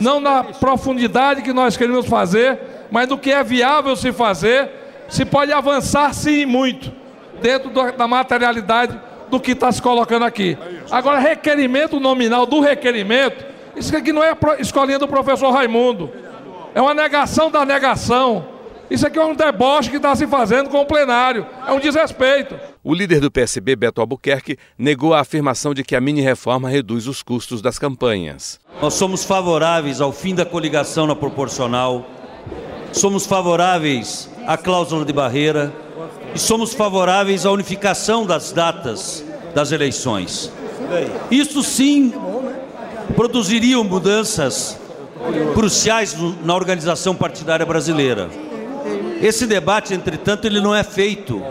não 0.00 0.20
na 0.20 0.44
profundidade 0.44 1.42
que 1.42 1.52
nós 1.52 1.76
queremos 1.76 2.06
fazer, 2.06 2.60
mas 2.92 3.08
no 3.08 3.18
que 3.18 3.32
é 3.32 3.42
viável 3.42 3.96
se 3.96 4.12
fazer, 4.12 4.70
se 5.08 5.24
pode 5.24 5.52
avançar 5.52 6.14
sim 6.14 6.46
muito, 6.46 6.92
dentro 7.42 7.70
da 7.70 8.06
materialidade 8.06 8.96
do 9.28 9.40
que 9.40 9.50
está 9.50 9.72
se 9.72 9.82
colocando 9.82 10.24
aqui. 10.24 10.56
Agora, 10.92 11.18
requerimento 11.18 11.98
nominal 11.98 12.46
do 12.46 12.60
requerimento, 12.60 13.44
isso 13.74 13.96
aqui 13.96 14.12
não 14.12 14.22
é 14.22 14.32
escolinha 14.60 15.00
do 15.00 15.08
professor 15.08 15.50
Raimundo, 15.50 16.08
é 16.72 16.80
uma 16.80 16.94
negação 16.94 17.50
da 17.50 17.64
negação. 17.64 18.49
Isso 18.90 19.06
aqui 19.06 19.20
é 19.20 19.24
um 19.24 19.36
deboche 19.36 19.88
que 19.88 19.98
está 19.98 20.16
se 20.16 20.26
fazendo 20.26 20.68
com 20.68 20.80
o 20.80 20.84
plenário, 20.84 21.46
é 21.64 21.72
um 21.72 21.78
desrespeito. 21.78 22.58
O 22.82 22.92
líder 22.92 23.20
do 23.20 23.30
PSB, 23.30 23.76
Beto 23.76 24.00
Albuquerque, 24.00 24.58
negou 24.76 25.14
a 25.14 25.20
afirmação 25.20 25.72
de 25.72 25.84
que 25.84 25.94
a 25.94 26.00
mini-reforma 26.00 26.68
reduz 26.68 27.06
os 27.06 27.22
custos 27.22 27.62
das 27.62 27.78
campanhas. 27.78 28.58
Nós 28.82 28.94
somos 28.94 29.22
favoráveis 29.22 30.00
ao 30.00 30.10
fim 30.10 30.34
da 30.34 30.44
coligação 30.44 31.06
na 31.06 31.14
proporcional, 31.14 32.04
somos 32.92 33.26
favoráveis 33.26 34.28
à 34.44 34.56
cláusula 34.56 35.04
de 35.04 35.12
barreira 35.12 35.72
e 36.34 36.38
somos 36.38 36.74
favoráveis 36.74 37.46
à 37.46 37.52
unificação 37.52 38.26
das 38.26 38.50
datas 38.50 39.24
das 39.54 39.70
eleições. 39.70 40.52
Isso 41.30 41.62
sim 41.62 42.12
produziria 43.14 43.80
mudanças 43.84 44.80
cruciais 45.54 46.16
na 46.42 46.56
organização 46.56 47.14
partidária 47.14 47.64
brasileira. 47.64 48.49
Esse 49.20 49.46
debate, 49.46 49.92
entretanto, 49.92 50.46
ele 50.46 50.60
não 50.60 50.74
é 50.74 50.82
feito 50.82 51.44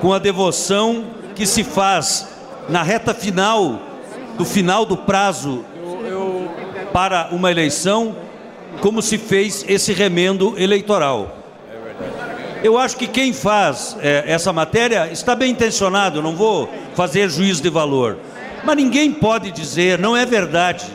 com 0.00 0.12
a 0.12 0.18
devoção 0.18 1.04
que 1.36 1.46
se 1.46 1.62
faz 1.62 2.26
na 2.68 2.82
reta 2.82 3.14
final 3.14 3.80
do 4.36 4.44
final 4.44 4.84
do 4.84 4.96
prazo 4.96 5.64
para 6.92 7.28
uma 7.30 7.50
eleição, 7.50 8.16
como 8.80 9.00
se 9.00 9.18
fez 9.18 9.64
esse 9.68 9.92
remendo 9.92 10.54
eleitoral. 10.58 11.36
Eu 12.62 12.76
acho 12.76 12.96
que 12.96 13.06
quem 13.06 13.32
faz 13.32 13.96
é, 14.00 14.24
essa 14.26 14.52
matéria 14.52 15.08
está 15.12 15.36
bem 15.36 15.52
intencionado, 15.52 16.20
não 16.20 16.34
vou 16.34 16.68
fazer 16.94 17.28
juízo 17.28 17.62
de 17.62 17.70
valor. 17.70 18.18
Mas 18.64 18.76
ninguém 18.76 19.12
pode 19.12 19.52
dizer, 19.52 19.98
não 19.98 20.16
é 20.16 20.26
verdade, 20.26 20.86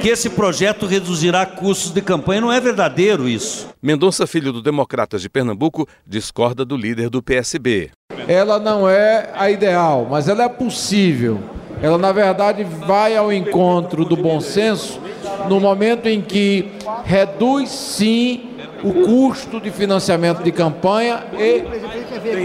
que 0.00 0.08
esse 0.08 0.30
projeto 0.30 0.86
reduzirá 0.86 1.44
custos 1.46 1.90
de 1.90 2.00
campanha. 2.00 2.40
Não 2.40 2.52
é 2.52 2.60
verdadeiro 2.60 3.28
isso. 3.28 3.68
Mendonça 3.82 4.26
Filho 4.26 4.52
do 4.52 4.62
Democratas 4.62 5.22
de 5.22 5.28
Pernambuco 5.28 5.88
discorda 6.06 6.64
do 6.64 6.76
líder 6.76 7.08
do 7.10 7.22
PSB. 7.22 7.90
Ela 8.26 8.58
não 8.58 8.88
é 8.88 9.30
a 9.34 9.50
ideal, 9.50 10.06
mas 10.10 10.28
ela 10.28 10.44
é 10.44 10.48
possível. 10.48 11.40
Ela, 11.82 11.98
na 11.98 12.12
verdade, 12.12 12.64
vai 12.64 13.16
ao 13.16 13.32
encontro 13.32 14.04
do 14.04 14.16
bom 14.16 14.40
senso 14.40 15.00
no 15.48 15.60
momento 15.60 16.06
em 16.06 16.22
que 16.22 16.70
reduz, 17.04 17.68
sim, 17.68 18.53
o 18.84 18.92
custo 19.06 19.58
de 19.58 19.70
financiamento 19.70 20.42
de 20.42 20.52
campanha 20.52 21.24
e 21.38 21.64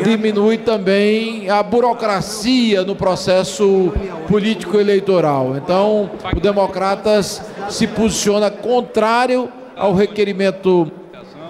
diminui 0.04 0.58
também 0.58 1.50
a 1.50 1.62
burocracia 1.62 2.84
no 2.84 2.96
processo 2.96 3.92
político-eleitoral. 4.28 5.58
Então, 5.58 6.10
o 6.34 6.40
Democratas 6.40 7.42
se 7.70 7.86
posiciona 7.86 8.50
contrário 8.50 9.50
ao 9.76 9.94
requerimento 9.94 10.90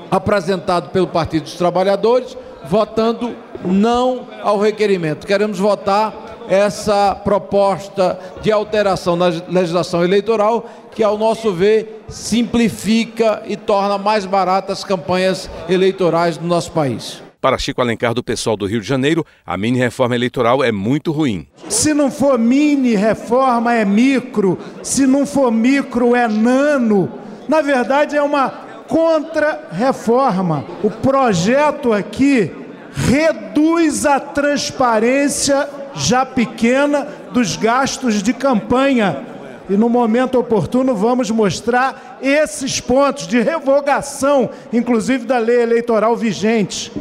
apresentado 0.09 0.89
pelo 0.89 1.05
Partido 1.05 1.43
dos 1.43 1.53
Trabalhadores, 1.53 2.35
votando 2.65 3.35
não 3.63 4.27
ao 4.41 4.57
requerimento. 4.57 5.27
Queremos 5.27 5.59
votar 5.59 6.28
essa 6.49 7.15
proposta 7.15 8.19
de 8.41 8.51
alteração 8.51 9.15
na 9.15 9.27
legislação 9.27 10.03
eleitoral, 10.03 10.67
que, 10.91 11.03
ao 11.03 11.17
nosso 11.17 11.53
ver, 11.53 12.03
simplifica 12.09 13.43
e 13.45 13.55
torna 13.55 13.97
mais 13.97 14.25
baratas 14.25 14.79
as 14.79 14.83
campanhas 14.83 15.49
eleitorais 15.69 16.37
do 16.37 16.47
nosso 16.47 16.71
país. 16.71 17.21
Para 17.39 17.57
Chico 17.57 17.79
Alencar, 17.79 18.13
do 18.13 18.21
pessoal 18.21 18.57
do 18.57 18.65
Rio 18.65 18.81
de 18.81 18.87
Janeiro, 18.87 19.25
a 19.45 19.55
mini-reforma 19.55 20.13
eleitoral 20.13 20.61
é 20.61 20.73
muito 20.73 21.11
ruim. 21.11 21.47
Se 21.69 21.93
não 21.93 22.11
for 22.11 22.37
mini-reforma, 22.37 23.73
é 23.73 23.85
micro. 23.85 24.57
Se 24.83 25.07
não 25.07 25.25
for 25.25 25.49
micro, 25.49 26.15
é 26.15 26.27
nano. 26.27 27.09
Na 27.47 27.61
verdade, 27.61 28.17
é 28.17 28.21
uma 28.21 28.49
contra-reforma. 28.89 30.65
O 30.83 30.89
projeto 30.89 31.93
aqui 31.93 32.51
reduz 32.91 34.05
a 34.05 34.19
transparência 34.19 35.69
já 35.95 36.25
pequena 36.25 37.07
dos 37.31 37.55
gastos 37.55 38.21
de 38.21 38.33
campanha. 38.33 39.25
E 39.69 39.77
no 39.77 39.87
momento 39.87 40.39
oportuno 40.39 40.95
vamos 40.95 41.29
mostrar 41.29 42.17
esses 42.21 42.79
pontos 42.79 43.27
de 43.27 43.39
revogação, 43.39 44.49
inclusive 44.73 45.25
da 45.25 45.37
lei 45.37 45.61
eleitoral 45.61 46.15
vigente. 46.15 46.91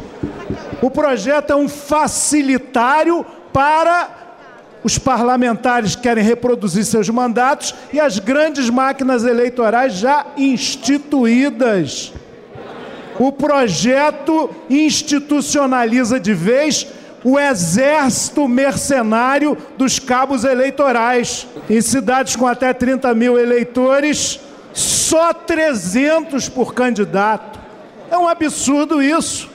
O 0.81 0.91
projeto 0.91 1.51
é 1.51 1.55
um 1.55 1.67
facilitário 1.67 3.25
para 3.51 4.09
os 4.83 4.97
parlamentares 4.97 5.95
que 5.95 6.03
querem 6.03 6.23
reproduzir 6.23 6.85
seus 6.85 7.09
mandatos 7.09 7.75
e 7.91 7.99
as 7.99 8.19
grandes 8.19 8.69
máquinas 8.69 9.25
eleitorais 9.25 9.93
já 9.93 10.25
instituídas. 10.37 12.13
O 13.19 13.31
projeto 13.31 14.49
institucionaliza 14.69 16.19
de 16.19 16.33
vez 16.33 16.87
o 17.23 17.39
exército 17.39 18.47
mercenário 18.47 19.57
dos 19.77 19.99
cabos 19.99 20.43
eleitorais. 20.43 21.47
Em 21.69 21.81
cidades 21.81 22.35
com 22.35 22.47
até 22.47 22.73
30 22.73 23.13
mil 23.13 23.37
eleitores, 23.37 24.39
só 24.73 25.33
300 25.33 26.49
por 26.49 26.73
candidato. 26.73 27.59
É 28.09 28.17
um 28.17 28.27
absurdo 28.27 29.01
isso. 29.01 29.49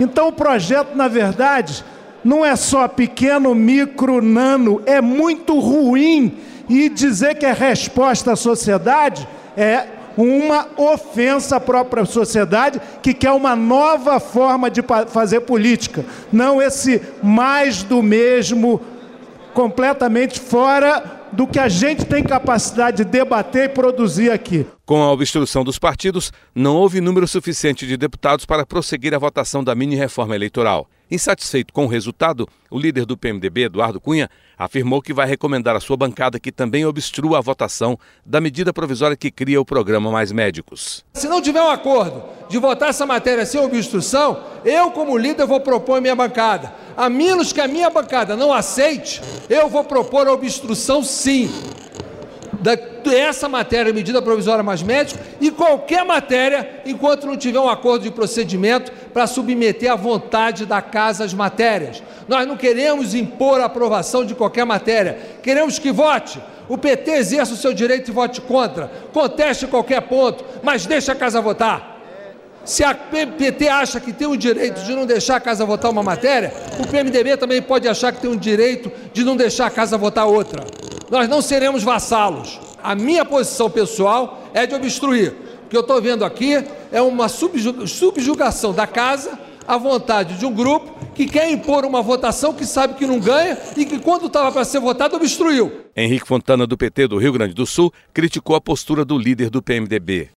Então 0.00 0.28
o 0.28 0.32
projeto, 0.32 0.94
na 0.94 1.08
verdade, 1.08 1.84
não 2.24 2.44
é 2.44 2.54
só 2.56 2.86
pequeno, 2.86 3.54
micro, 3.54 4.20
nano, 4.20 4.82
é 4.86 5.00
muito 5.00 5.58
ruim. 5.58 6.36
E 6.68 6.90
dizer 6.90 7.36
que 7.36 7.46
é 7.46 7.52
resposta 7.52 8.32
à 8.32 8.36
sociedade 8.36 9.26
é 9.56 9.86
uma 10.18 10.66
ofensa 10.76 11.56
à 11.56 11.60
própria 11.60 12.04
sociedade 12.04 12.80
que 13.00 13.14
quer 13.14 13.30
uma 13.30 13.54
nova 13.54 14.18
forma 14.18 14.68
de 14.68 14.82
fazer 15.08 15.40
política, 15.42 16.04
não 16.32 16.60
esse 16.60 17.00
mais 17.22 17.84
do 17.84 18.02
mesmo, 18.02 18.80
completamente 19.54 20.40
fora 20.40 21.18
do 21.30 21.46
que 21.46 21.58
a 21.58 21.68
gente 21.68 22.04
tem 22.04 22.24
capacidade 22.24 22.98
de 22.98 23.04
debater 23.04 23.66
e 23.66 23.68
produzir 23.68 24.32
aqui. 24.32 24.66
Com 24.84 25.02
a 25.02 25.12
obstrução 25.12 25.62
dos 25.62 25.78
partidos, 25.78 26.32
não 26.52 26.74
houve 26.74 27.00
número 27.00 27.28
suficiente 27.28 27.86
de 27.86 27.96
deputados 27.96 28.44
para 28.44 28.66
prosseguir 28.66 29.14
a 29.14 29.18
votação 29.18 29.62
da 29.62 29.74
mini-reforma 29.74 30.34
eleitoral. 30.34 30.88
Insatisfeito 31.10 31.72
com 31.72 31.84
o 31.84 31.88
resultado, 31.88 32.46
o 32.70 32.78
líder 32.78 33.06
do 33.06 33.16
PMDB, 33.16 33.64
Eduardo 33.64 33.98
Cunha, 33.98 34.28
afirmou 34.58 35.00
que 35.00 35.14
vai 35.14 35.26
recomendar 35.26 35.74
à 35.74 35.80
sua 35.80 35.96
bancada 35.96 36.38
que 36.38 36.52
também 36.52 36.84
obstrua 36.84 37.38
a 37.38 37.40
votação 37.40 37.98
da 38.26 38.40
medida 38.40 38.74
provisória 38.74 39.16
que 39.16 39.30
cria 39.30 39.58
o 39.58 39.64
programa 39.64 40.10
Mais 40.10 40.30
Médicos. 40.32 41.04
Se 41.14 41.26
não 41.26 41.40
tiver 41.40 41.62
um 41.62 41.70
acordo 41.70 42.22
de 42.50 42.58
votar 42.58 42.90
essa 42.90 43.06
matéria 43.06 43.46
sem 43.46 43.58
obstrução, 43.58 44.44
eu, 44.64 44.90
como 44.90 45.16
líder, 45.16 45.46
vou 45.46 45.60
propor 45.60 45.96
a 45.96 46.00
minha 46.00 46.14
bancada. 46.14 46.74
A 46.94 47.08
menos 47.08 47.52
que 47.52 47.60
a 47.60 47.68
minha 47.68 47.88
bancada 47.88 48.36
não 48.36 48.52
aceite, 48.52 49.22
eu 49.48 49.68
vou 49.68 49.84
propor 49.84 50.28
a 50.28 50.32
obstrução 50.32 51.02
sim 51.02 51.50
dessa 53.04 53.48
matéria, 53.48 53.92
medida 53.92 54.20
provisória 54.20 54.62
mais 54.62 54.82
médico, 54.82 55.20
e 55.40 55.50
qualquer 55.50 56.04
matéria, 56.04 56.82
enquanto 56.84 57.26
não 57.26 57.36
tiver 57.36 57.60
um 57.60 57.68
acordo 57.68 58.02
de 58.02 58.10
procedimento 58.10 58.92
para 59.12 59.26
submeter 59.26 59.90
à 59.90 59.96
vontade 59.96 60.66
da 60.66 60.80
casa 60.82 61.24
as 61.24 61.34
matérias. 61.34 62.02
Nós 62.26 62.46
não 62.46 62.56
queremos 62.56 63.14
impor 63.14 63.60
a 63.60 63.66
aprovação 63.66 64.24
de 64.24 64.34
qualquer 64.34 64.64
matéria, 64.64 65.18
queremos 65.42 65.78
que 65.78 65.90
vote. 65.90 66.40
O 66.68 66.76
PT 66.76 67.10
exerça 67.12 67.54
o 67.54 67.56
seu 67.56 67.72
direito 67.72 68.10
e 68.10 68.14
vote 68.14 68.40
contra, 68.42 68.90
conteste 69.12 69.66
qualquer 69.66 70.02
ponto, 70.02 70.44
mas 70.62 70.84
deixe 70.84 71.10
a 71.10 71.14
casa 71.14 71.40
votar. 71.40 71.96
Se 72.68 72.84
a 72.84 72.94
PT 72.94 73.66
acha 73.66 73.98
que 73.98 74.12
tem 74.12 74.28
o 74.28 74.36
direito 74.36 74.82
de 74.82 74.94
não 74.94 75.06
deixar 75.06 75.36
a 75.36 75.40
casa 75.40 75.64
votar 75.64 75.90
uma 75.90 76.02
matéria, 76.02 76.52
o 76.78 76.86
PMDB 76.86 77.38
também 77.38 77.62
pode 77.62 77.88
achar 77.88 78.12
que 78.12 78.20
tem 78.20 78.30
o 78.30 78.36
direito 78.36 78.92
de 79.10 79.24
não 79.24 79.36
deixar 79.36 79.66
a 79.66 79.70
casa 79.70 79.96
votar 79.96 80.26
outra. 80.26 80.64
Nós 81.10 81.26
não 81.28 81.40
seremos 81.40 81.82
vassalos. 81.82 82.60
A 82.82 82.94
minha 82.94 83.24
posição 83.24 83.70
pessoal 83.70 84.42
é 84.52 84.66
de 84.66 84.74
obstruir. 84.74 85.34
O 85.68 85.70
que 85.70 85.76
eu 85.76 85.82
estou 85.82 86.00
vendo 86.00 86.24
aqui 86.24 86.64
é 86.90 87.02
uma 87.02 87.28
subjugação 87.28 88.72
da 88.72 88.86
casa 88.86 89.38
à 89.66 89.76
vontade 89.76 90.38
de 90.38 90.46
um 90.46 90.50
grupo 90.50 90.98
que 91.14 91.26
quer 91.26 91.50
impor 91.50 91.84
uma 91.84 92.00
votação 92.00 92.54
que 92.54 92.64
sabe 92.64 92.94
que 92.94 93.06
não 93.06 93.20
ganha 93.20 93.58
e 93.76 93.84
que, 93.84 93.98
quando 93.98 94.28
estava 94.28 94.50
para 94.50 94.64
ser 94.64 94.80
votado, 94.80 95.16
obstruiu. 95.16 95.84
Henrique 95.94 96.26
Fontana, 96.26 96.66
do 96.66 96.74
PT 96.74 97.08
do 97.08 97.18
Rio 97.18 97.34
Grande 97.34 97.52
do 97.52 97.66
Sul, 97.66 97.92
criticou 98.14 98.56
a 98.56 98.62
postura 98.62 99.04
do 99.04 99.18
líder 99.18 99.50
do 99.50 99.62
PMDB. 99.62 100.30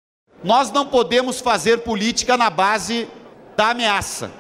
Nós 0.43 0.71
não 0.71 0.87
podemos 0.87 1.39
fazer 1.39 1.81
política 1.81 2.35
na 2.35 2.49
base 2.49 3.07
da 3.55 3.69
ameaça. 3.69 4.31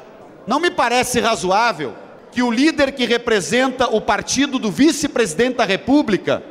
Não 0.47 0.59
me 0.59 0.71
parece 0.71 1.19
razoável 1.19 1.93
que 2.31 2.41
o 2.41 2.49
líder 2.49 2.93
que 2.93 3.05
representa 3.05 3.87
o 3.87 4.01
partido 4.01 4.57
do 4.57 4.71
vice-presidente 4.71 5.57
da 5.57 5.65
República 5.65 6.41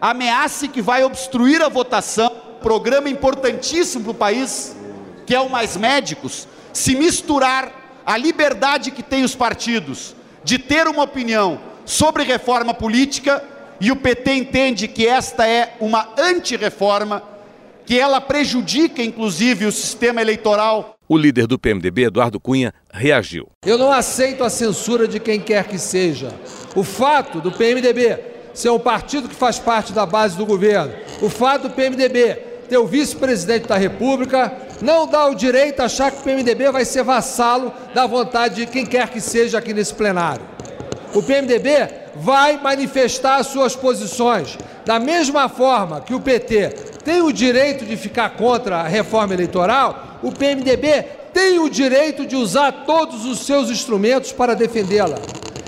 ameace 0.00 0.66
que 0.66 0.80
vai 0.80 1.04
obstruir 1.04 1.60
a 1.60 1.68
votação 1.68 2.51
programa 2.62 3.10
importantíssimo 3.10 4.04
para 4.04 4.10
o 4.12 4.14
país, 4.14 4.74
que 5.26 5.34
é 5.34 5.40
o 5.40 5.50
Mais 5.50 5.76
Médicos, 5.76 6.48
se 6.72 6.94
misturar 6.94 8.00
a 8.06 8.16
liberdade 8.16 8.90
que 8.90 9.02
tem 9.02 9.24
os 9.24 9.34
partidos 9.34 10.14
de 10.42 10.58
ter 10.58 10.88
uma 10.88 11.02
opinião 11.02 11.60
sobre 11.84 12.22
reforma 12.22 12.72
política, 12.72 13.42
e 13.80 13.90
o 13.90 13.96
PT 13.96 14.32
entende 14.34 14.86
que 14.86 15.06
esta 15.06 15.46
é 15.46 15.74
uma 15.80 16.08
antirreforma, 16.16 17.22
que 17.84 17.98
ela 17.98 18.20
prejudica 18.20 19.02
inclusive 19.02 19.66
o 19.66 19.72
sistema 19.72 20.20
eleitoral. 20.20 20.94
O 21.08 21.18
líder 21.18 21.48
do 21.48 21.58
PMDB, 21.58 22.04
Eduardo 22.04 22.38
Cunha, 22.38 22.72
reagiu. 22.92 23.48
Eu 23.66 23.76
não 23.76 23.90
aceito 23.90 24.44
a 24.44 24.50
censura 24.50 25.08
de 25.08 25.18
quem 25.18 25.40
quer 25.40 25.64
que 25.64 25.78
seja. 25.78 26.32
O 26.76 26.84
fato 26.84 27.40
do 27.40 27.50
PMDB 27.50 28.18
ser 28.54 28.70
um 28.70 28.78
partido 28.78 29.28
que 29.28 29.34
faz 29.34 29.58
parte 29.58 29.92
da 29.92 30.06
base 30.06 30.36
do 30.36 30.46
governo, 30.46 30.94
o 31.20 31.28
fato 31.28 31.68
do 31.68 31.70
PMDB 31.70 32.51
ter 32.72 32.78
o 32.78 32.86
vice-presidente 32.86 33.68
da 33.68 33.76
República, 33.76 34.50
não 34.80 35.06
dá 35.06 35.26
o 35.26 35.34
direito 35.34 35.80
a 35.80 35.84
achar 35.84 36.10
que 36.10 36.20
o 36.20 36.22
PMDB 36.22 36.70
vai 36.70 36.86
ser 36.86 37.02
vassalo 37.02 37.70
da 37.92 38.06
vontade 38.06 38.64
de 38.64 38.66
quem 38.66 38.86
quer 38.86 39.10
que 39.10 39.20
seja 39.20 39.58
aqui 39.58 39.74
nesse 39.74 39.92
plenário. 39.92 40.42
O 41.14 41.22
PMDB 41.22 41.68
vai 42.16 42.56
manifestar 42.56 43.36
as 43.36 43.48
suas 43.48 43.76
posições. 43.76 44.56
Da 44.86 44.98
mesma 44.98 45.50
forma 45.50 46.00
que 46.00 46.14
o 46.14 46.20
PT 46.20 46.70
tem 47.04 47.20
o 47.20 47.30
direito 47.30 47.84
de 47.84 47.94
ficar 47.94 48.30
contra 48.38 48.78
a 48.78 48.88
reforma 48.88 49.34
eleitoral, 49.34 50.18
o 50.22 50.32
PMDB 50.32 51.04
tem 51.30 51.58
o 51.58 51.68
direito 51.68 52.24
de 52.24 52.36
usar 52.36 52.86
todos 52.86 53.26
os 53.26 53.40
seus 53.40 53.68
instrumentos 53.68 54.32
para 54.32 54.54
defendê-la. 54.54 55.18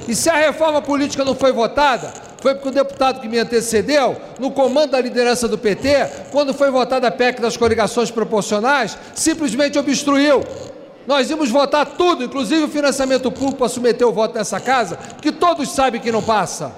E 0.08 0.14
se 0.14 0.30
a 0.30 0.36
reforma 0.36 0.80
política 0.80 1.22
não 1.22 1.34
foi 1.34 1.52
votada, 1.52 2.14
foi 2.44 2.54
porque 2.54 2.68
o 2.68 2.72
deputado 2.72 3.22
que 3.22 3.26
me 3.26 3.38
antecedeu, 3.38 4.20
no 4.38 4.50
comando 4.50 4.90
da 4.90 5.00
liderança 5.00 5.48
do 5.48 5.56
PT, 5.56 6.26
quando 6.30 6.52
foi 6.52 6.70
votada 6.70 7.08
a 7.08 7.10
PEC 7.10 7.40
das 7.40 7.56
coligações 7.56 8.10
proporcionais, 8.10 8.98
simplesmente 9.14 9.78
obstruiu. 9.78 10.44
Nós 11.06 11.30
íamos 11.30 11.48
votar 11.48 11.86
tudo, 11.86 12.22
inclusive 12.22 12.64
o 12.64 12.68
financiamento 12.68 13.32
público 13.32 13.56
para 13.56 13.68
submeter 13.70 14.06
o 14.06 14.12
voto 14.12 14.34
nessa 14.34 14.60
casa, 14.60 14.98
que 15.22 15.32
todos 15.32 15.70
sabem 15.70 16.02
que 16.02 16.12
não 16.12 16.22
passa. 16.22 16.70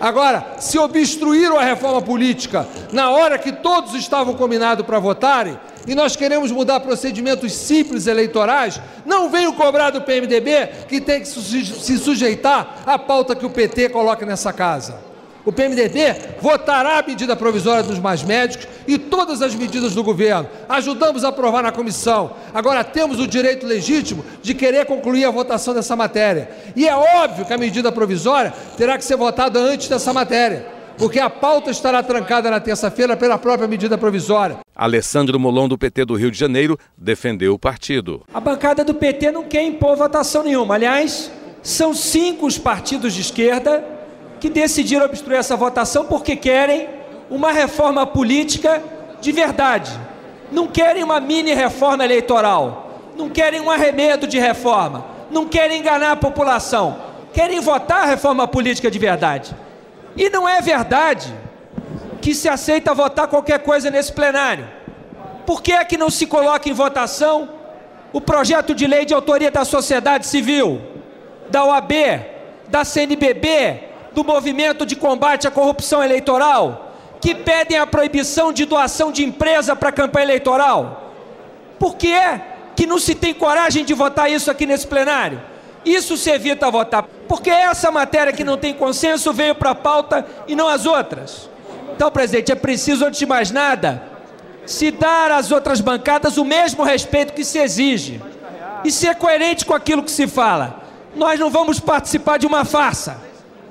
Agora, 0.00 0.54
se 0.58 0.78
obstruíram 0.78 1.58
a 1.58 1.62
reforma 1.62 2.00
política 2.00 2.66
na 2.90 3.10
hora 3.10 3.36
que 3.36 3.52
todos 3.52 3.94
estavam 3.94 4.32
combinados 4.32 4.86
para 4.86 4.98
votarem, 4.98 5.60
e 5.86 5.94
nós 5.94 6.16
queremos 6.16 6.50
mudar 6.50 6.80
procedimentos 6.80 7.52
simples 7.52 8.06
eleitorais, 8.06 8.80
não 9.04 9.30
venham 9.30 9.52
cobrar 9.52 9.90
do 9.90 10.02
PMDB 10.02 10.68
que 10.88 11.00
tem 11.00 11.20
que 11.20 11.26
se 11.26 11.98
sujeitar 11.98 12.82
à 12.86 12.98
pauta 12.98 13.34
que 13.34 13.46
o 13.46 13.50
PT 13.50 13.88
coloca 13.88 14.26
nessa 14.26 14.52
casa. 14.52 15.10
O 15.44 15.52
PMDB 15.52 16.36
votará 16.40 16.98
a 16.98 17.02
medida 17.02 17.34
provisória 17.34 17.82
dos 17.82 17.98
mais 17.98 18.22
médicos 18.22 18.68
e 18.86 18.98
todas 18.98 19.40
as 19.40 19.54
medidas 19.54 19.94
do 19.94 20.02
governo. 20.02 20.48
Ajudamos 20.68 21.24
a 21.24 21.28
aprovar 21.28 21.62
na 21.62 21.72
comissão. 21.72 22.32
Agora 22.52 22.84
temos 22.84 23.18
o 23.18 23.26
direito 23.26 23.66
legítimo 23.66 24.24
de 24.42 24.52
querer 24.52 24.84
concluir 24.84 25.24
a 25.24 25.30
votação 25.30 25.72
dessa 25.72 25.96
matéria. 25.96 26.50
E 26.76 26.86
é 26.86 26.94
óbvio 26.94 27.46
que 27.46 27.54
a 27.54 27.58
medida 27.58 27.90
provisória 27.90 28.52
terá 28.76 28.98
que 28.98 29.04
ser 29.04 29.16
votada 29.16 29.58
antes 29.58 29.88
dessa 29.88 30.12
matéria, 30.12 30.66
porque 31.00 31.18
a 31.18 31.30
pauta 31.30 31.70
estará 31.70 32.02
trancada 32.02 32.50
na 32.50 32.60
terça-feira 32.60 33.16
pela 33.16 33.38
própria 33.38 33.66
medida 33.66 33.96
provisória. 33.96 34.58
Alessandro 34.76 35.40
Molon, 35.40 35.66
do 35.66 35.78
PT 35.78 36.04
do 36.04 36.14
Rio 36.14 36.30
de 36.30 36.38
Janeiro, 36.38 36.78
defendeu 36.94 37.54
o 37.54 37.58
partido. 37.58 38.22
A 38.34 38.38
bancada 38.38 38.84
do 38.84 38.92
PT 38.92 39.32
não 39.32 39.44
quer 39.44 39.62
impor 39.62 39.96
votação 39.96 40.42
nenhuma. 40.42 40.74
Aliás, 40.74 41.32
são 41.62 41.94
cinco 41.94 42.46
os 42.46 42.58
partidos 42.58 43.14
de 43.14 43.22
esquerda 43.22 43.82
que 44.38 44.50
decidiram 44.50 45.06
obstruir 45.06 45.38
essa 45.38 45.56
votação 45.56 46.04
porque 46.04 46.36
querem 46.36 46.86
uma 47.30 47.50
reforma 47.50 48.06
política 48.06 48.82
de 49.22 49.32
verdade. 49.32 49.98
Não 50.52 50.66
querem 50.66 51.02
uma 51.02 51.18
mini 51.18 51.54
reforma 51.54 52.04
eleitoral, 52.04 53.00
não 53.16 53.30
querem 53.30 53.58
um 53.58 53.70
arremedo 53.70 54.26
de 54.26 54.38
reforma, 54.38 55.06
não 55.30 55.46
querem 55.46 55.80
enganar 55.80 56.12
a 56.12 56.16
população, 56.16 56.98
querem 57.32 57.58
votar 57.58 58.02
a 58.02 58.06
reforma 58.06 58.46
política 58.46 58.90
de 58.90 58.98
verdade. 58.98 59.56
E 60.16 60.28
não 60.28 60.48
é 60.48 60.60
verdade 60.60 61.32
que 62.20 62.34
se 62.34 62.48
aceita 62.48 62.94
votar 62.94 63.28
qualquer 63.28 63.60
coisa 63.60 63.90
nesse 63.90 64.12
plenário. 64.12 64.68
Por 65.46 65.62
que 65.62 65.72
é 65.72 65.84
que 65.84 65.96
não 65.96 66.10
se 66.10 66.26
coloca 66.26 66.68
em 66.68 66.72
votação 66.72 67.48
o 68.12 68.20
projeto 68.20 68.74
de 68.74 68.86
lei 68.86 69.04
de 69.04 69.14
autoria 69.14 69.50
da 69.50 69.64
sociedade 69.64 70.26
civil, 70.26 70.80
da 71.48 71.64
OAB, 71.64 71.92
da 72.68 72.84
CNBB, 72.84 73.84
do 74.12 74.24
movimento 74.24 74.84
de 74.84 74.96
combate 74.96 75.46
à 75.46 75.50
corrupção 75.50 76.02
eleitoral, 76.02 76.94
que 77.20 77.34
pedem 77.34 77.78
a 77.78 77.86
proibição 77.86 78.52
de 78.52 78.64
doação 78.64 79.12
de 79.12 79.24
empresa 79.24 79.76
para 79.76 79.90
a 79.90 79.92
campanha 79.92 80.24
eleitoral? 80.24 81.12
Por 81.78 81.96
que 81.96 82.12
é 82.12 82.40
que 82.76 82.86
não 82.86 82.98
se 82.98 83.14
tem 83.14 83.32
coragem 83.32 83.84
de 83.84 83.94
votar 83.94 84.30
isso 84.30 84.50
aqui 84.50 84.66
nesse 84.66 84.86
plenário? 84.86 85.40
Isso 85.84 86.16
se 86.16 86.30
evita 86.30 86.70
votar, 86.70 87.04
porque 87.26 87.50
essa 87.50 87.90
matéria 87.90 88.32
que 88.32 88.44
não 88.44 88.58
tem 88.58 88.74
consenso 88.74 89.32
veio 89.32 89.54
para 89.54 89.70
a 89.70 89.74
pauta 89.74 90.26
e 90.46 90.54
não 90.54 90.68
as 90.68 90.84
outras. 90.84 91.48
Então, 91.94 92.10
presidente, 92.10 92.52
é 92.52 92.54
preciso, 92.54 93.04
antes 93.04 93.18
de 93.18 93.26
mais 93.26 93.50
nada, 93.50 94.02
se 94.66 94.90
dar 94.90 95.30
às 95.30 95.50
outras 95.50 95.80
bancadas 95.80 96.36
o 96.36 96.44
mesmo 96.44 96.84
respeito 96.84 97.32
que 97.32 97.44
se 97.44 97.58
exige 97.58 98.20
e 98.84 98.90
ser 98.90 99.16
coerente 99.16 99.64
com 99.64 99.74
aquilo 99.74 100.02
que 100.02 100.10
se 100.10 100.26
fala. 100.26 100.82
Nós 101.14 101.40
não 101.40 101.50
vamos 101.50 101.80
participar 101.80 102.38
de 102.38 102.46
uma 102.46 102.64
farsa. 102.64 103.20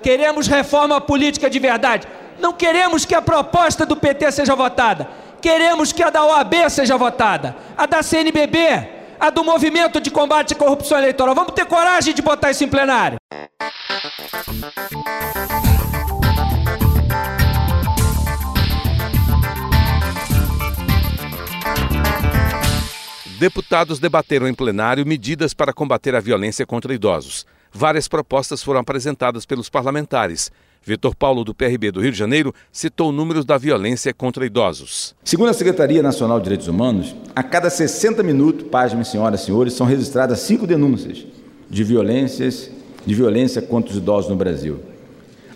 Queremos 0.02 0.48
reforma 0.48 1.00
política 1.00 1.50
de 1.50 1.60
verdade. 1.60 2.08
Não 2.39 2.54
queremos 2.54 3.06
que 3.06 3.15
a 3.15 3.22
proposta 3.22 3.86
do 3.86 3.95
PT 3.95 4.32
seja 4.32 4.56
votada. 4.56 5.08
Queremos 5.41 5.91
que 5.91 6.04
a 6.04 6.10
da 6.10 6.24
OAB 6.24 6.69
seja 6.69 6.98
votada. 6.98 7.56
A 7.78 7.86
da 7.86 8.04
CNBB, 8.04 8.98
a 9.19 9.29
do 9.29 9.43
Movimento 9.43 9.99
de 9.99 10.10
Combate 10.10 10.53
à 10.53 10.55
Corrupção 10.55 10.97
Eleitoral. 10.97 11.36
Vamos 11.36 11.53
ter 11.53 11.65
coragem 11.65 12.13
de 12.13 12.21
botar 12.21 12.51
isso 12.51 12.63
em 12.63 12.69
plenário. 12.69 13.17
Deputados 23.38 23.99
debateram 23.99 24.47
em 24.47 24.53
plenário 24.53 25.05
medidas 25.05 25.53
para 25.53 25.73
combater 25.73 26.13
a 26.15 26.19
violência 26.19 26.65
contra 26.65 26.93
idosos 26.93 27.45
várias 27.71 28.08
propostas 28.08 28.63
foram 28.63 28.79
apresentadas 28.79 29.45
pelos 29.45 29.69
parlamentares. 29.69 30.51
Vitor 30.89 31.15
Paulo, 31.15 31.43
do 31.43 31.54
PRB 31.54 31.91
do 31.91 32.02
Rio 32.02 32.12
de 32.12 32.17
Janeiro, 32.17 32.52
citou 32.71 33.12
números 33.12 33.45
da 33.45 33.60
violência 33.60 34.12
contra 34.12 34.43
idosos. 34.43 35.13
Segundo 35.23 35.49
a 35.49 35.54
Secretaria 35.54 36.02
Nacional 36.02 36.39
de 36.39 36.45
Direitos 36.45 36.67
Humanos, 36.67 37.15
a 37.36 37.43
cada 37.43 37.69
60 37.69 38.23
minutos, 38.23 38.67
páginas, 38.69 39.08
senhoras 39.10 39.41
e 39.41 39.45
senhores, 39.45 39.73
são 39.73 39.86
registradas 39.86 40.39
cinco 40.39 40.65
denúncias 40.65 41.28
de 41.69 41.84
violências, 41.84 42.71
de 43.06 43.13
violência 43.13 43.62
contra 43.62 43.91
os 43.91 43.97
idosos 43.97 44.32
no 44.32 44.36
Brasil. 44.36 44.80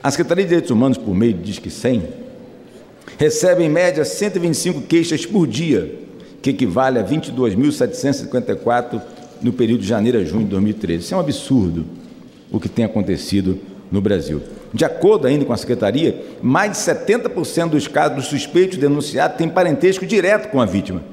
A 0.03 0.11
Secretaria 0.11 0.43
de 0.43 0.49
Direitos 0.49 0.69
Humanos, 0.69 0.99
por 0.99 1.15
meio 1.15 1.33
do 1.33 1.41
Disque 1.41 1.71
100, 1.71 2.03
recebe 3.17 3.63
em 3.63 3.69
média 3.69 4.05
125 4.05 4.81
queixas 4.81 5.25
por 5.25 5.47
dia, 5.47 5.99
que 6.43 6.51
equivale 6.51 6.99
a 6.99 7.03
22.754 7.03 9.01
no 9.41 9.51
período 9.51 9.81
de 9.81 9.87
janeiro 9.87 10.19
a 10.19 10.23
junho 10.23 10.43
de 10.43 10.51
2013. 10.51 11.03
Isso 11.03 11.13
é 11.15 11.17
um 11.17 11.21
absurdo 11.21 11.85
o 12.51 12.59
que 12.59 12.69
tem 12.69 12.85
acontecido 12.85 13.57
no 13.91 13.99
Brasil. 13.99 14.39
De 14.73 14.83
acordo 14.83 15.27
ainda 15.27 15.45
com 15.45 15.53
a 15.53 15.57
Secretaria, 15.57 16.23
mais 16.41 16.71
de 16.71 16.77
70% 16.77 17.69
dos 17.69 17.87
casos 17.87 18.15
dos 18.15 18.25
suspeitos 18.25 18.77
denunciados 18.77 19.37
têm 19.37 19.47
parentesco 19.47 20.05
direto 20.05 20.49
com 20.49 20.59
a 20.59 20.65
vítima. 20.65 21.03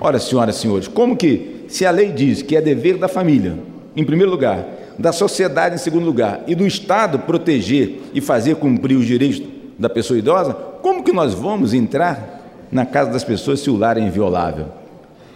Ora, 0.00 0.18
senhoras 0.18 0.56
e 0.56 0.58
senhores, 0.60 0.88
como 0.88 1.16
que, 1.16 1.64
se 1.68 1.86
a 1.86 1.90
lei 1.90 2.10
diz 2.10 2.42
que 2.42 2.56
é 2.56 2.60
dever 2.60 2.96
da 2.96 3.06
família, 3.06 3.56
em 3.94 4.04
primeiro 4.04 4.30
lugar, 4.30 4.66
da 4.98 5.12
sociedade 5.12 5.76
em 5.76 5.78
segundo 5.78 6.04
lugar, 6.04 6.42
e 6.48 6.56
do 6.56 6.66
Estado 6.66 7.20
proteger 7.20 8.00
e 8.12 8.20
fazer 8.20 8.56
cumprir 8.56 8.96
os 8.96 9.06
direitos 9.06 9.42
da 9.78 9.88
pessoa 9.88 10.18
idosa, 10.18 10.52
como 10.82 11.04
que 11.04 11.12
nós 11.12 11.34
vamos 11.34 11.74
entrar 11.74 12.66
na 12.70 12.84
casa 12.84 13.12
das 13.12 13.22
pessoas 13.22 13.60
se 13.60 13.70
o 13.70 13.76
lar 13.76 13.96
é 13.96 14.00
inviolável? 14.00 14.66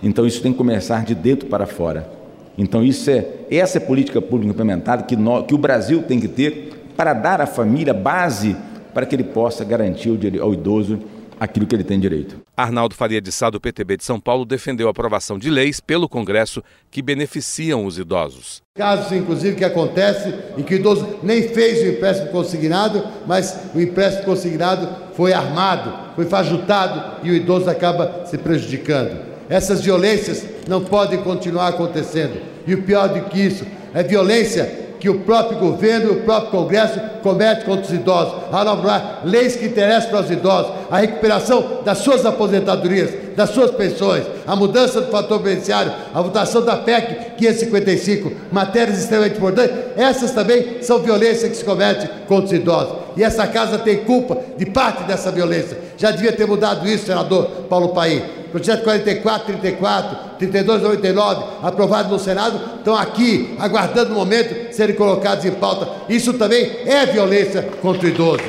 Então 0.02 0.26
isso 0.26 0.42
tem 0.42 0.50
que 0.50 0.58
começar 0.58 1.04
de 1.04 1.14
dentro 1.14 1.48
para 1.48 1.66
fora. 1.66 2.22
Então, 2.56 2.84
isso 2.84 3.10
é, 3.10 3.26
essa 3.50 3.78
é 3.78 3.82
a 3.82 3.84
política 3.84 4.20
pública 4.20 4.52
implementada 4.52 5.04
que, 5.04 5.16
que 5.16 5.54
o 5.54 5.58
Brasil 5.58 6.02
tem 6.02 6.20
que 6.20 6.28
ter 6.28 6.81
para 6.96 7.12
dar 7.12 7.40
à 7.40 7.46
família 7.46 7.94
base 7.94 8.56
para 8.92 9.06
que 9.06 9.14
ele 9.14 9.24
possa 9.24 9.64
garantir 9.64 10.10
ao, 10.40 10.52
idoso 10.52 10.98
aquilo 11.40 11.66
que 11.66 11.74
ele 11.74 11.84
tem 11.84 11.98
direito. 11.98 12.36
Arnaldo 12.56 12.94
Faria 12.94 13.20
de 13.20 13.32
Sá, 13.32 13.50
do 13.50 13.60
PTB 13.60 13.96
de 13.96 14.04
São 14.04 14.20
Paulo, 14.20 14.44
defendeu 14.44 14.86
a 14.86 14.90
aprovação 14.90 15.38
de 15.38 15.50
leis 15.50 15.80
pelo 15.80 16.08
Congresso 16.08 16.62
que 16.90 17.02
beneficiam 17.02 17.84
os 17.84 17.98
idosos. 17.98 18.62
Casos, 18.76 19.10
inclusive, 19.12 19.56
que 19.56 19.64
acontece 19.64 20.32
em 20.56 20.62
que 20.62 20.74
o 20.74 20.78
idoso 20.78 21.18
nem 21.22 21.48
fez 21.48 21.82
o 21.82 21.96
empréstimo 21.96 22.30
consignado, 22.30 23.02
mas 23.26 23.58
o 23.74 23.80
empréstimo 23.80 24.26
consignado 24.26 24.88
foi 25.14 25.32
armado, 25.32 26.14
foi 26.14 26.26
fajutado 26.26 27.26
e 27.26 27.30
o 27.30 27.34
idoso 27.34 27.68
acaba 27.68 28.24
se 28.26 28.38
prejudicando. 28.38 29.32
Essas 29.48 29.80
violências 29.80 30.46
não 30.68 30.84
podem 30.84 31.22
continuar 31.22 31.68
acontecendo. 31.68 32.40
E 32.66 32.74
o 32.74 32.82
pior 32.82 33.08
do 33.08 33.28
que 33.28 33.40
isso, 33.40 33.66
é 33.92 34.02
violência 34.02 34.91
que 35.02 35.10
o 35.10 35.18
próprio 35.18 35.58
governo 35.58 36.12
e 36.12 36.16
o 36.18 36.20
próprio 36.20 36.52
Congresso 36.52 37.00
cometem 37.24 37.64
contra 37.64 37.86
os 37.86 37.92
idosos, 37.92 38.34
a 38.52 38.60
elaborar 38.60 39.22
leis 39.24 39.56
que 39.56 39.66
interessam 39.66 40.10
para 40.10 40.20
os 40.20 40.30
idosos, 40.30 40.72
a 40.88 40.98
recuperação 40.98 41.80
das 41.84 41.98
suas 41.98 42.24
aposentadorias, 42.24 43.10
das 43.34 43.50
suas 43.50 43.72
pensões, 43.72 44.22
a 44.46 44.54
mudança 44.54 45.00
do 45.00 45.10
fator 45.10 45.40
beneficiário, 45.40 45.92
a 46.14 46.22
votação 46.22 46.62
da 46.62 46.76
PEC 46.76 47.32
555, 47.36 48.32
matérias 48.52 49.00
extremamente 49.00 49.38
importantes, 49.38 49.74
essas 49.96 50.30
também 50.30 50.80
são 50.82 51.00
violências 51.00 51.50
que 51.50 51.56
se 51.56 51.64
cometem 51.64 52.08
contra 52.28 52.44
os 52.44 52.52
idosos. 52.52 52.94
E 53.16 53.24
essa 53.24 53.44
casa 53.48 53.78
tem 53.78 54.04
culpa 54.04 54.38
de 54.56 54.66
parte 54.66 55.02
dessa 55.02 55.32
violência. 55.32 55.76
Já 55.96 56.12
devia 56.12 56.30
ter 56.30 56.46
mudado 56.46 56.86
isso, 56.86 57.06
senador 57.06 57.46
Paulo 57.68 57.88
Paim. 57.88 58.41
Projeto 58.52 58.84
4434, 58.84 60.36
3299, 60.38 61.44
aprovado 61.62 62.10
no 62.10 62.18
Senado, 62.18 62.76
estão 62.76 62.94
aqui 62.94 63.56
aguardando 63.58 64.12
o 64.12 64.14
momento 64.14 64.68
de 64.68 64.76
serem 64.76 64.94
colocados 64.94 65.44
em 65.46 65.52
pauta. 65.52 65.88
Isso 66.08 66.34
também 66.34 66.70
é 66.84 67.06
violência 67.06 67.62
contra 67.80 68.06
o 68.06 68.08
idoso. 68.10 68.44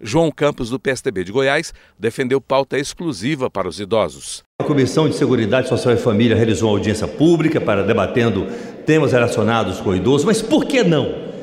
João 0.00 0.30
Campos, 0.30 0.70
do 0.70 0.80
PSDB 0.80 1.24
de 1.24 1.32
Goiás, 1.32 1.72
defendeu 1.98 2.40
pauta 2.40 2.78
exclusiva 2.78 3.50
para 3.50 3.68
os 3.68 3.78
idosos. 3.78 4.42
A 4.60 4.64
Comissão 4.64 5.08
de 5.08 5.16
Seguridade 5.16 5.68
Social 5.68 5.94
e 5.94 5.98
Família 5.98 6.36
realizou 6.36 6.70
uma 6.70 6.76
audiência 6.78 7.06
pública 7.06 7.60
para 7.60 7.82
debatendo 7.82 8.46
temas 8.86 9.12
relacionados 9.12 9.80
com 9.80 9.90
o 9.90 9.96
idoso, 9.96 10.26
mas 10.26 10.40
por 10.40 10.64
que 10.64 10.82
não 10.82 11.33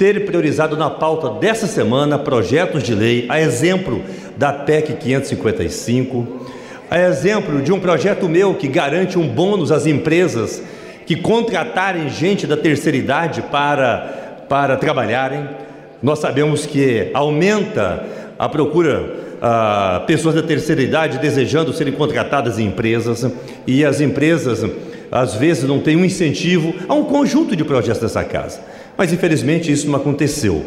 ter 0.00 0.24
priorizado 0.24 0.78
na 0.78 0.88
pauta 0.88 1.28
dessa 1.38 1.66
semana 1.66 2.18
projetos 2.18 2.82
de 2.82 2.94
lei, 2.94 3.26
a 3.28 3.38
exemplo 3.38 4.02
da 4.34 4.50
PEC 4.50 4.94
555, 4.94 6.46
a 6.90 6.98
exemplo 7.00 7.60
de 7.60 7.70
um 7.70 7.78
projeto 7.78 8.26
meu 8.26 8.54
que 8.54 8.66
garante 8.66 9.18
um 9.18 9.28
bônus 9.28 9.70
às 9.70 9.84
empresas 9.84 10.62
que 11.04 11.16
contratarem 11.16 12.08
gente 12.08 12.46
da 12.46 12.56
terceira 12.56 12.96
idade 12.96 13.42
para, 13.42 14.46
para 14.48 14.78
trabalharem, 14.78 15.46
nós 16.02 16.18
sabemos 16.18 16.64
que 16.64 17.10
aumenta 17.12 18.02
a 18.38 18.48
procura 18.48 19.16
a 19.42 20.02
pessoas 20.06 20.34
da 20.34 20.42
terceira 20.42 20.80
idade 20.80 21.18
desejando 21.18 21.74
serem 21.74 21.92
contratadas 21.92 22.58
em 22.58 22.68
empresas 22.68 23.30
e 23.66 23.84
as 23.84 24.00
empresas 24.00 24.64
às 25.12 25.34
vezes 25.34 25.64
não 25.64 25.78
têm 25.78 25.96
um 25.96 26.06
incentivo 26.06 26.74
a 26.88 26.94
um 26.94 27.04
conjunto 27.04 27.54
de 27.54 27.64
projetos 27.64 28.00
dessa 28.00 28.24
casa. 28.24 28.69
Mas 29.00 29.14
infelizmente 29.14 29.72
isso 29.72 29.88
não 29.88 29.98
aconteceu. 29.98 30.62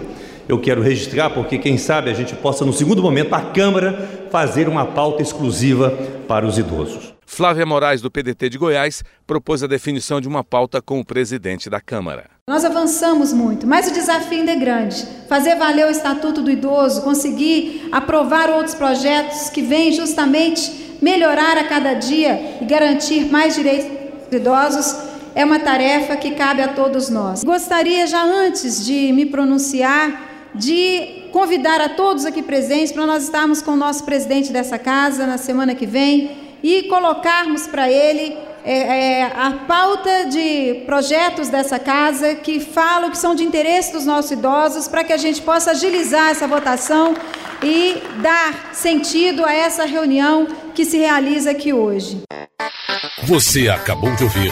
Eu 0.49 0.59
quero 0.59 0.81
registrar 0.81 1.29
porque 1.29 1.59
quem 1.59 1.77
sabe 1.77 2.09
a 2.09 2.15
gente 2.15 2.33
possa 2.33 2.65
no 2.65 2.73
segundo 2.73 2.99
momento 2.99 3.31
a 3.31 3.39
Câmara 3.39 4.25
fazer 4.31 4.67
uma 4.67 4.87
pauta 4.87 5.21
exclusiva 5.21 5.91
para 6.27 6.43
os 6.43 6.57
idosos. 6.57 7.13
Flávia 7.27 7.63
Moraes, 7.63 8.01
do 8.01 8.09
PDT 8.09 8.49
de 8.49 8.57
Goiás, 8.57 9.03
propôs 9.27 9.61
a 9.61 9.67
definição 9.67 10.19
de 10.19 10.27
uma 10.27 10.43
pauta 10.43 10.81
com 10.81 10.99
o 10.99 11.05
presidente 11.05 11.69
da 11.69 11.79
Câmara. 11.79 12.25
Nós 12.49 12.65
avançamos 12.65 13.31
muito, 13.31 13.67
mas 13.67 13.87
o 13.87 13.93
desafio 13.93 14.39
ainda 14.39 14.53
é 14.53 14.55
grande. 14.55 15.05
Fazer 15.29 15.55
valer 15.55 15.85
o 15.85 15.91
Estatuto 15.91 16.41
do 16.41 16.49
Idoso, 16.49 17.03
conseguir 17.03 17.87
aprovar 17.91 18.49
outros 18.49 18.73
projetos 18.73 19.51
que 19.51 19.61
vêm 19.61 19.91
justamente 19.91 20.97
melhorar 21.03 21.55
a 21.55 21.65
cada 21.65 21.93
dia 21.93 22.57
e 22.59 22.65
garantir 22.65 23.25
mais 23.25 23.53
direitos 23.53 23.91
dos 24.31 24.39
idosos 24.39 25.12
é 25.35 25.43
uma 25.43 25.59
tarefa 25.59 26.15
que 26.15 26.31
cabe 26.31 26.61
a 26.61 26.69
todos 26.69 27.09
nós. 27.09 27.43
Gostaria, 27.43 28.05
já 28.07 28.23
antes 28.23 28.85
de 28.85 29.11
me 29.11 29.25
pronunciar, 29.25 30.49
de 30.53 31.23
convidar 31.31 31.81
a 31.81 31.89
todos 31.89 32.25
aqui 32.25 32.43
presentes 32.43 32.91
para 32.91 33.05
nós 33.05 33.23
estarmos 33.23 33.61
com 33.61 33.71
o 33.71 33.75
nosso 33.75 34.03
presidente 34.03 34.51
dessa 34.51 34.77
casa 34.77 35.25
na 35.25 35.37
semana 35.37 35.73
que 35.73 35.85
vem 35.85 36.31
e 36.61 36.83
colocarmos 36.83 37.67
para 37.67 37.91
ele 37.91 38.37
é, 38.63 39.19
é, 39.19 39.23
a 39.25 39.51
pauta 39.67 40.25
de 40.25 40.83
projetos 40.85 41.49
dessa 41.49 41.77
casa 41.77 42.35
que 42.35 42.61
falam 42.61 43.11
que 43.11 43.17
são 43.17 43.35
de 43.35 43.43
interesse 43.43 43.91
dos 43.91 44.05
nossos 44.05 44.31
idosos, 44.31 44.87
para 44.87 45.03
que 45.03 45.11
a 45.11 45.17
gente 45.17 45.41
possa 45.41 45.71
agilizar 45.71 46.29
essa 46.29 46.47
votação 46.47 47.13
e 47.61 48.01
dar 48.21 48.73
sentido 48.73 49.43
a 49.43 49.53
essa 49.53 49.85
reunião 49.85 50.47
que 50.73 50.85
se 50.85 50.97
realiza 50.97 51.51
aqui 51.51 51.73
hoje. 51.73 52.21
Você 53.23 53.67
acabou 53.67 54.15
de 54.15 54.23
ouvir 54.23 54.51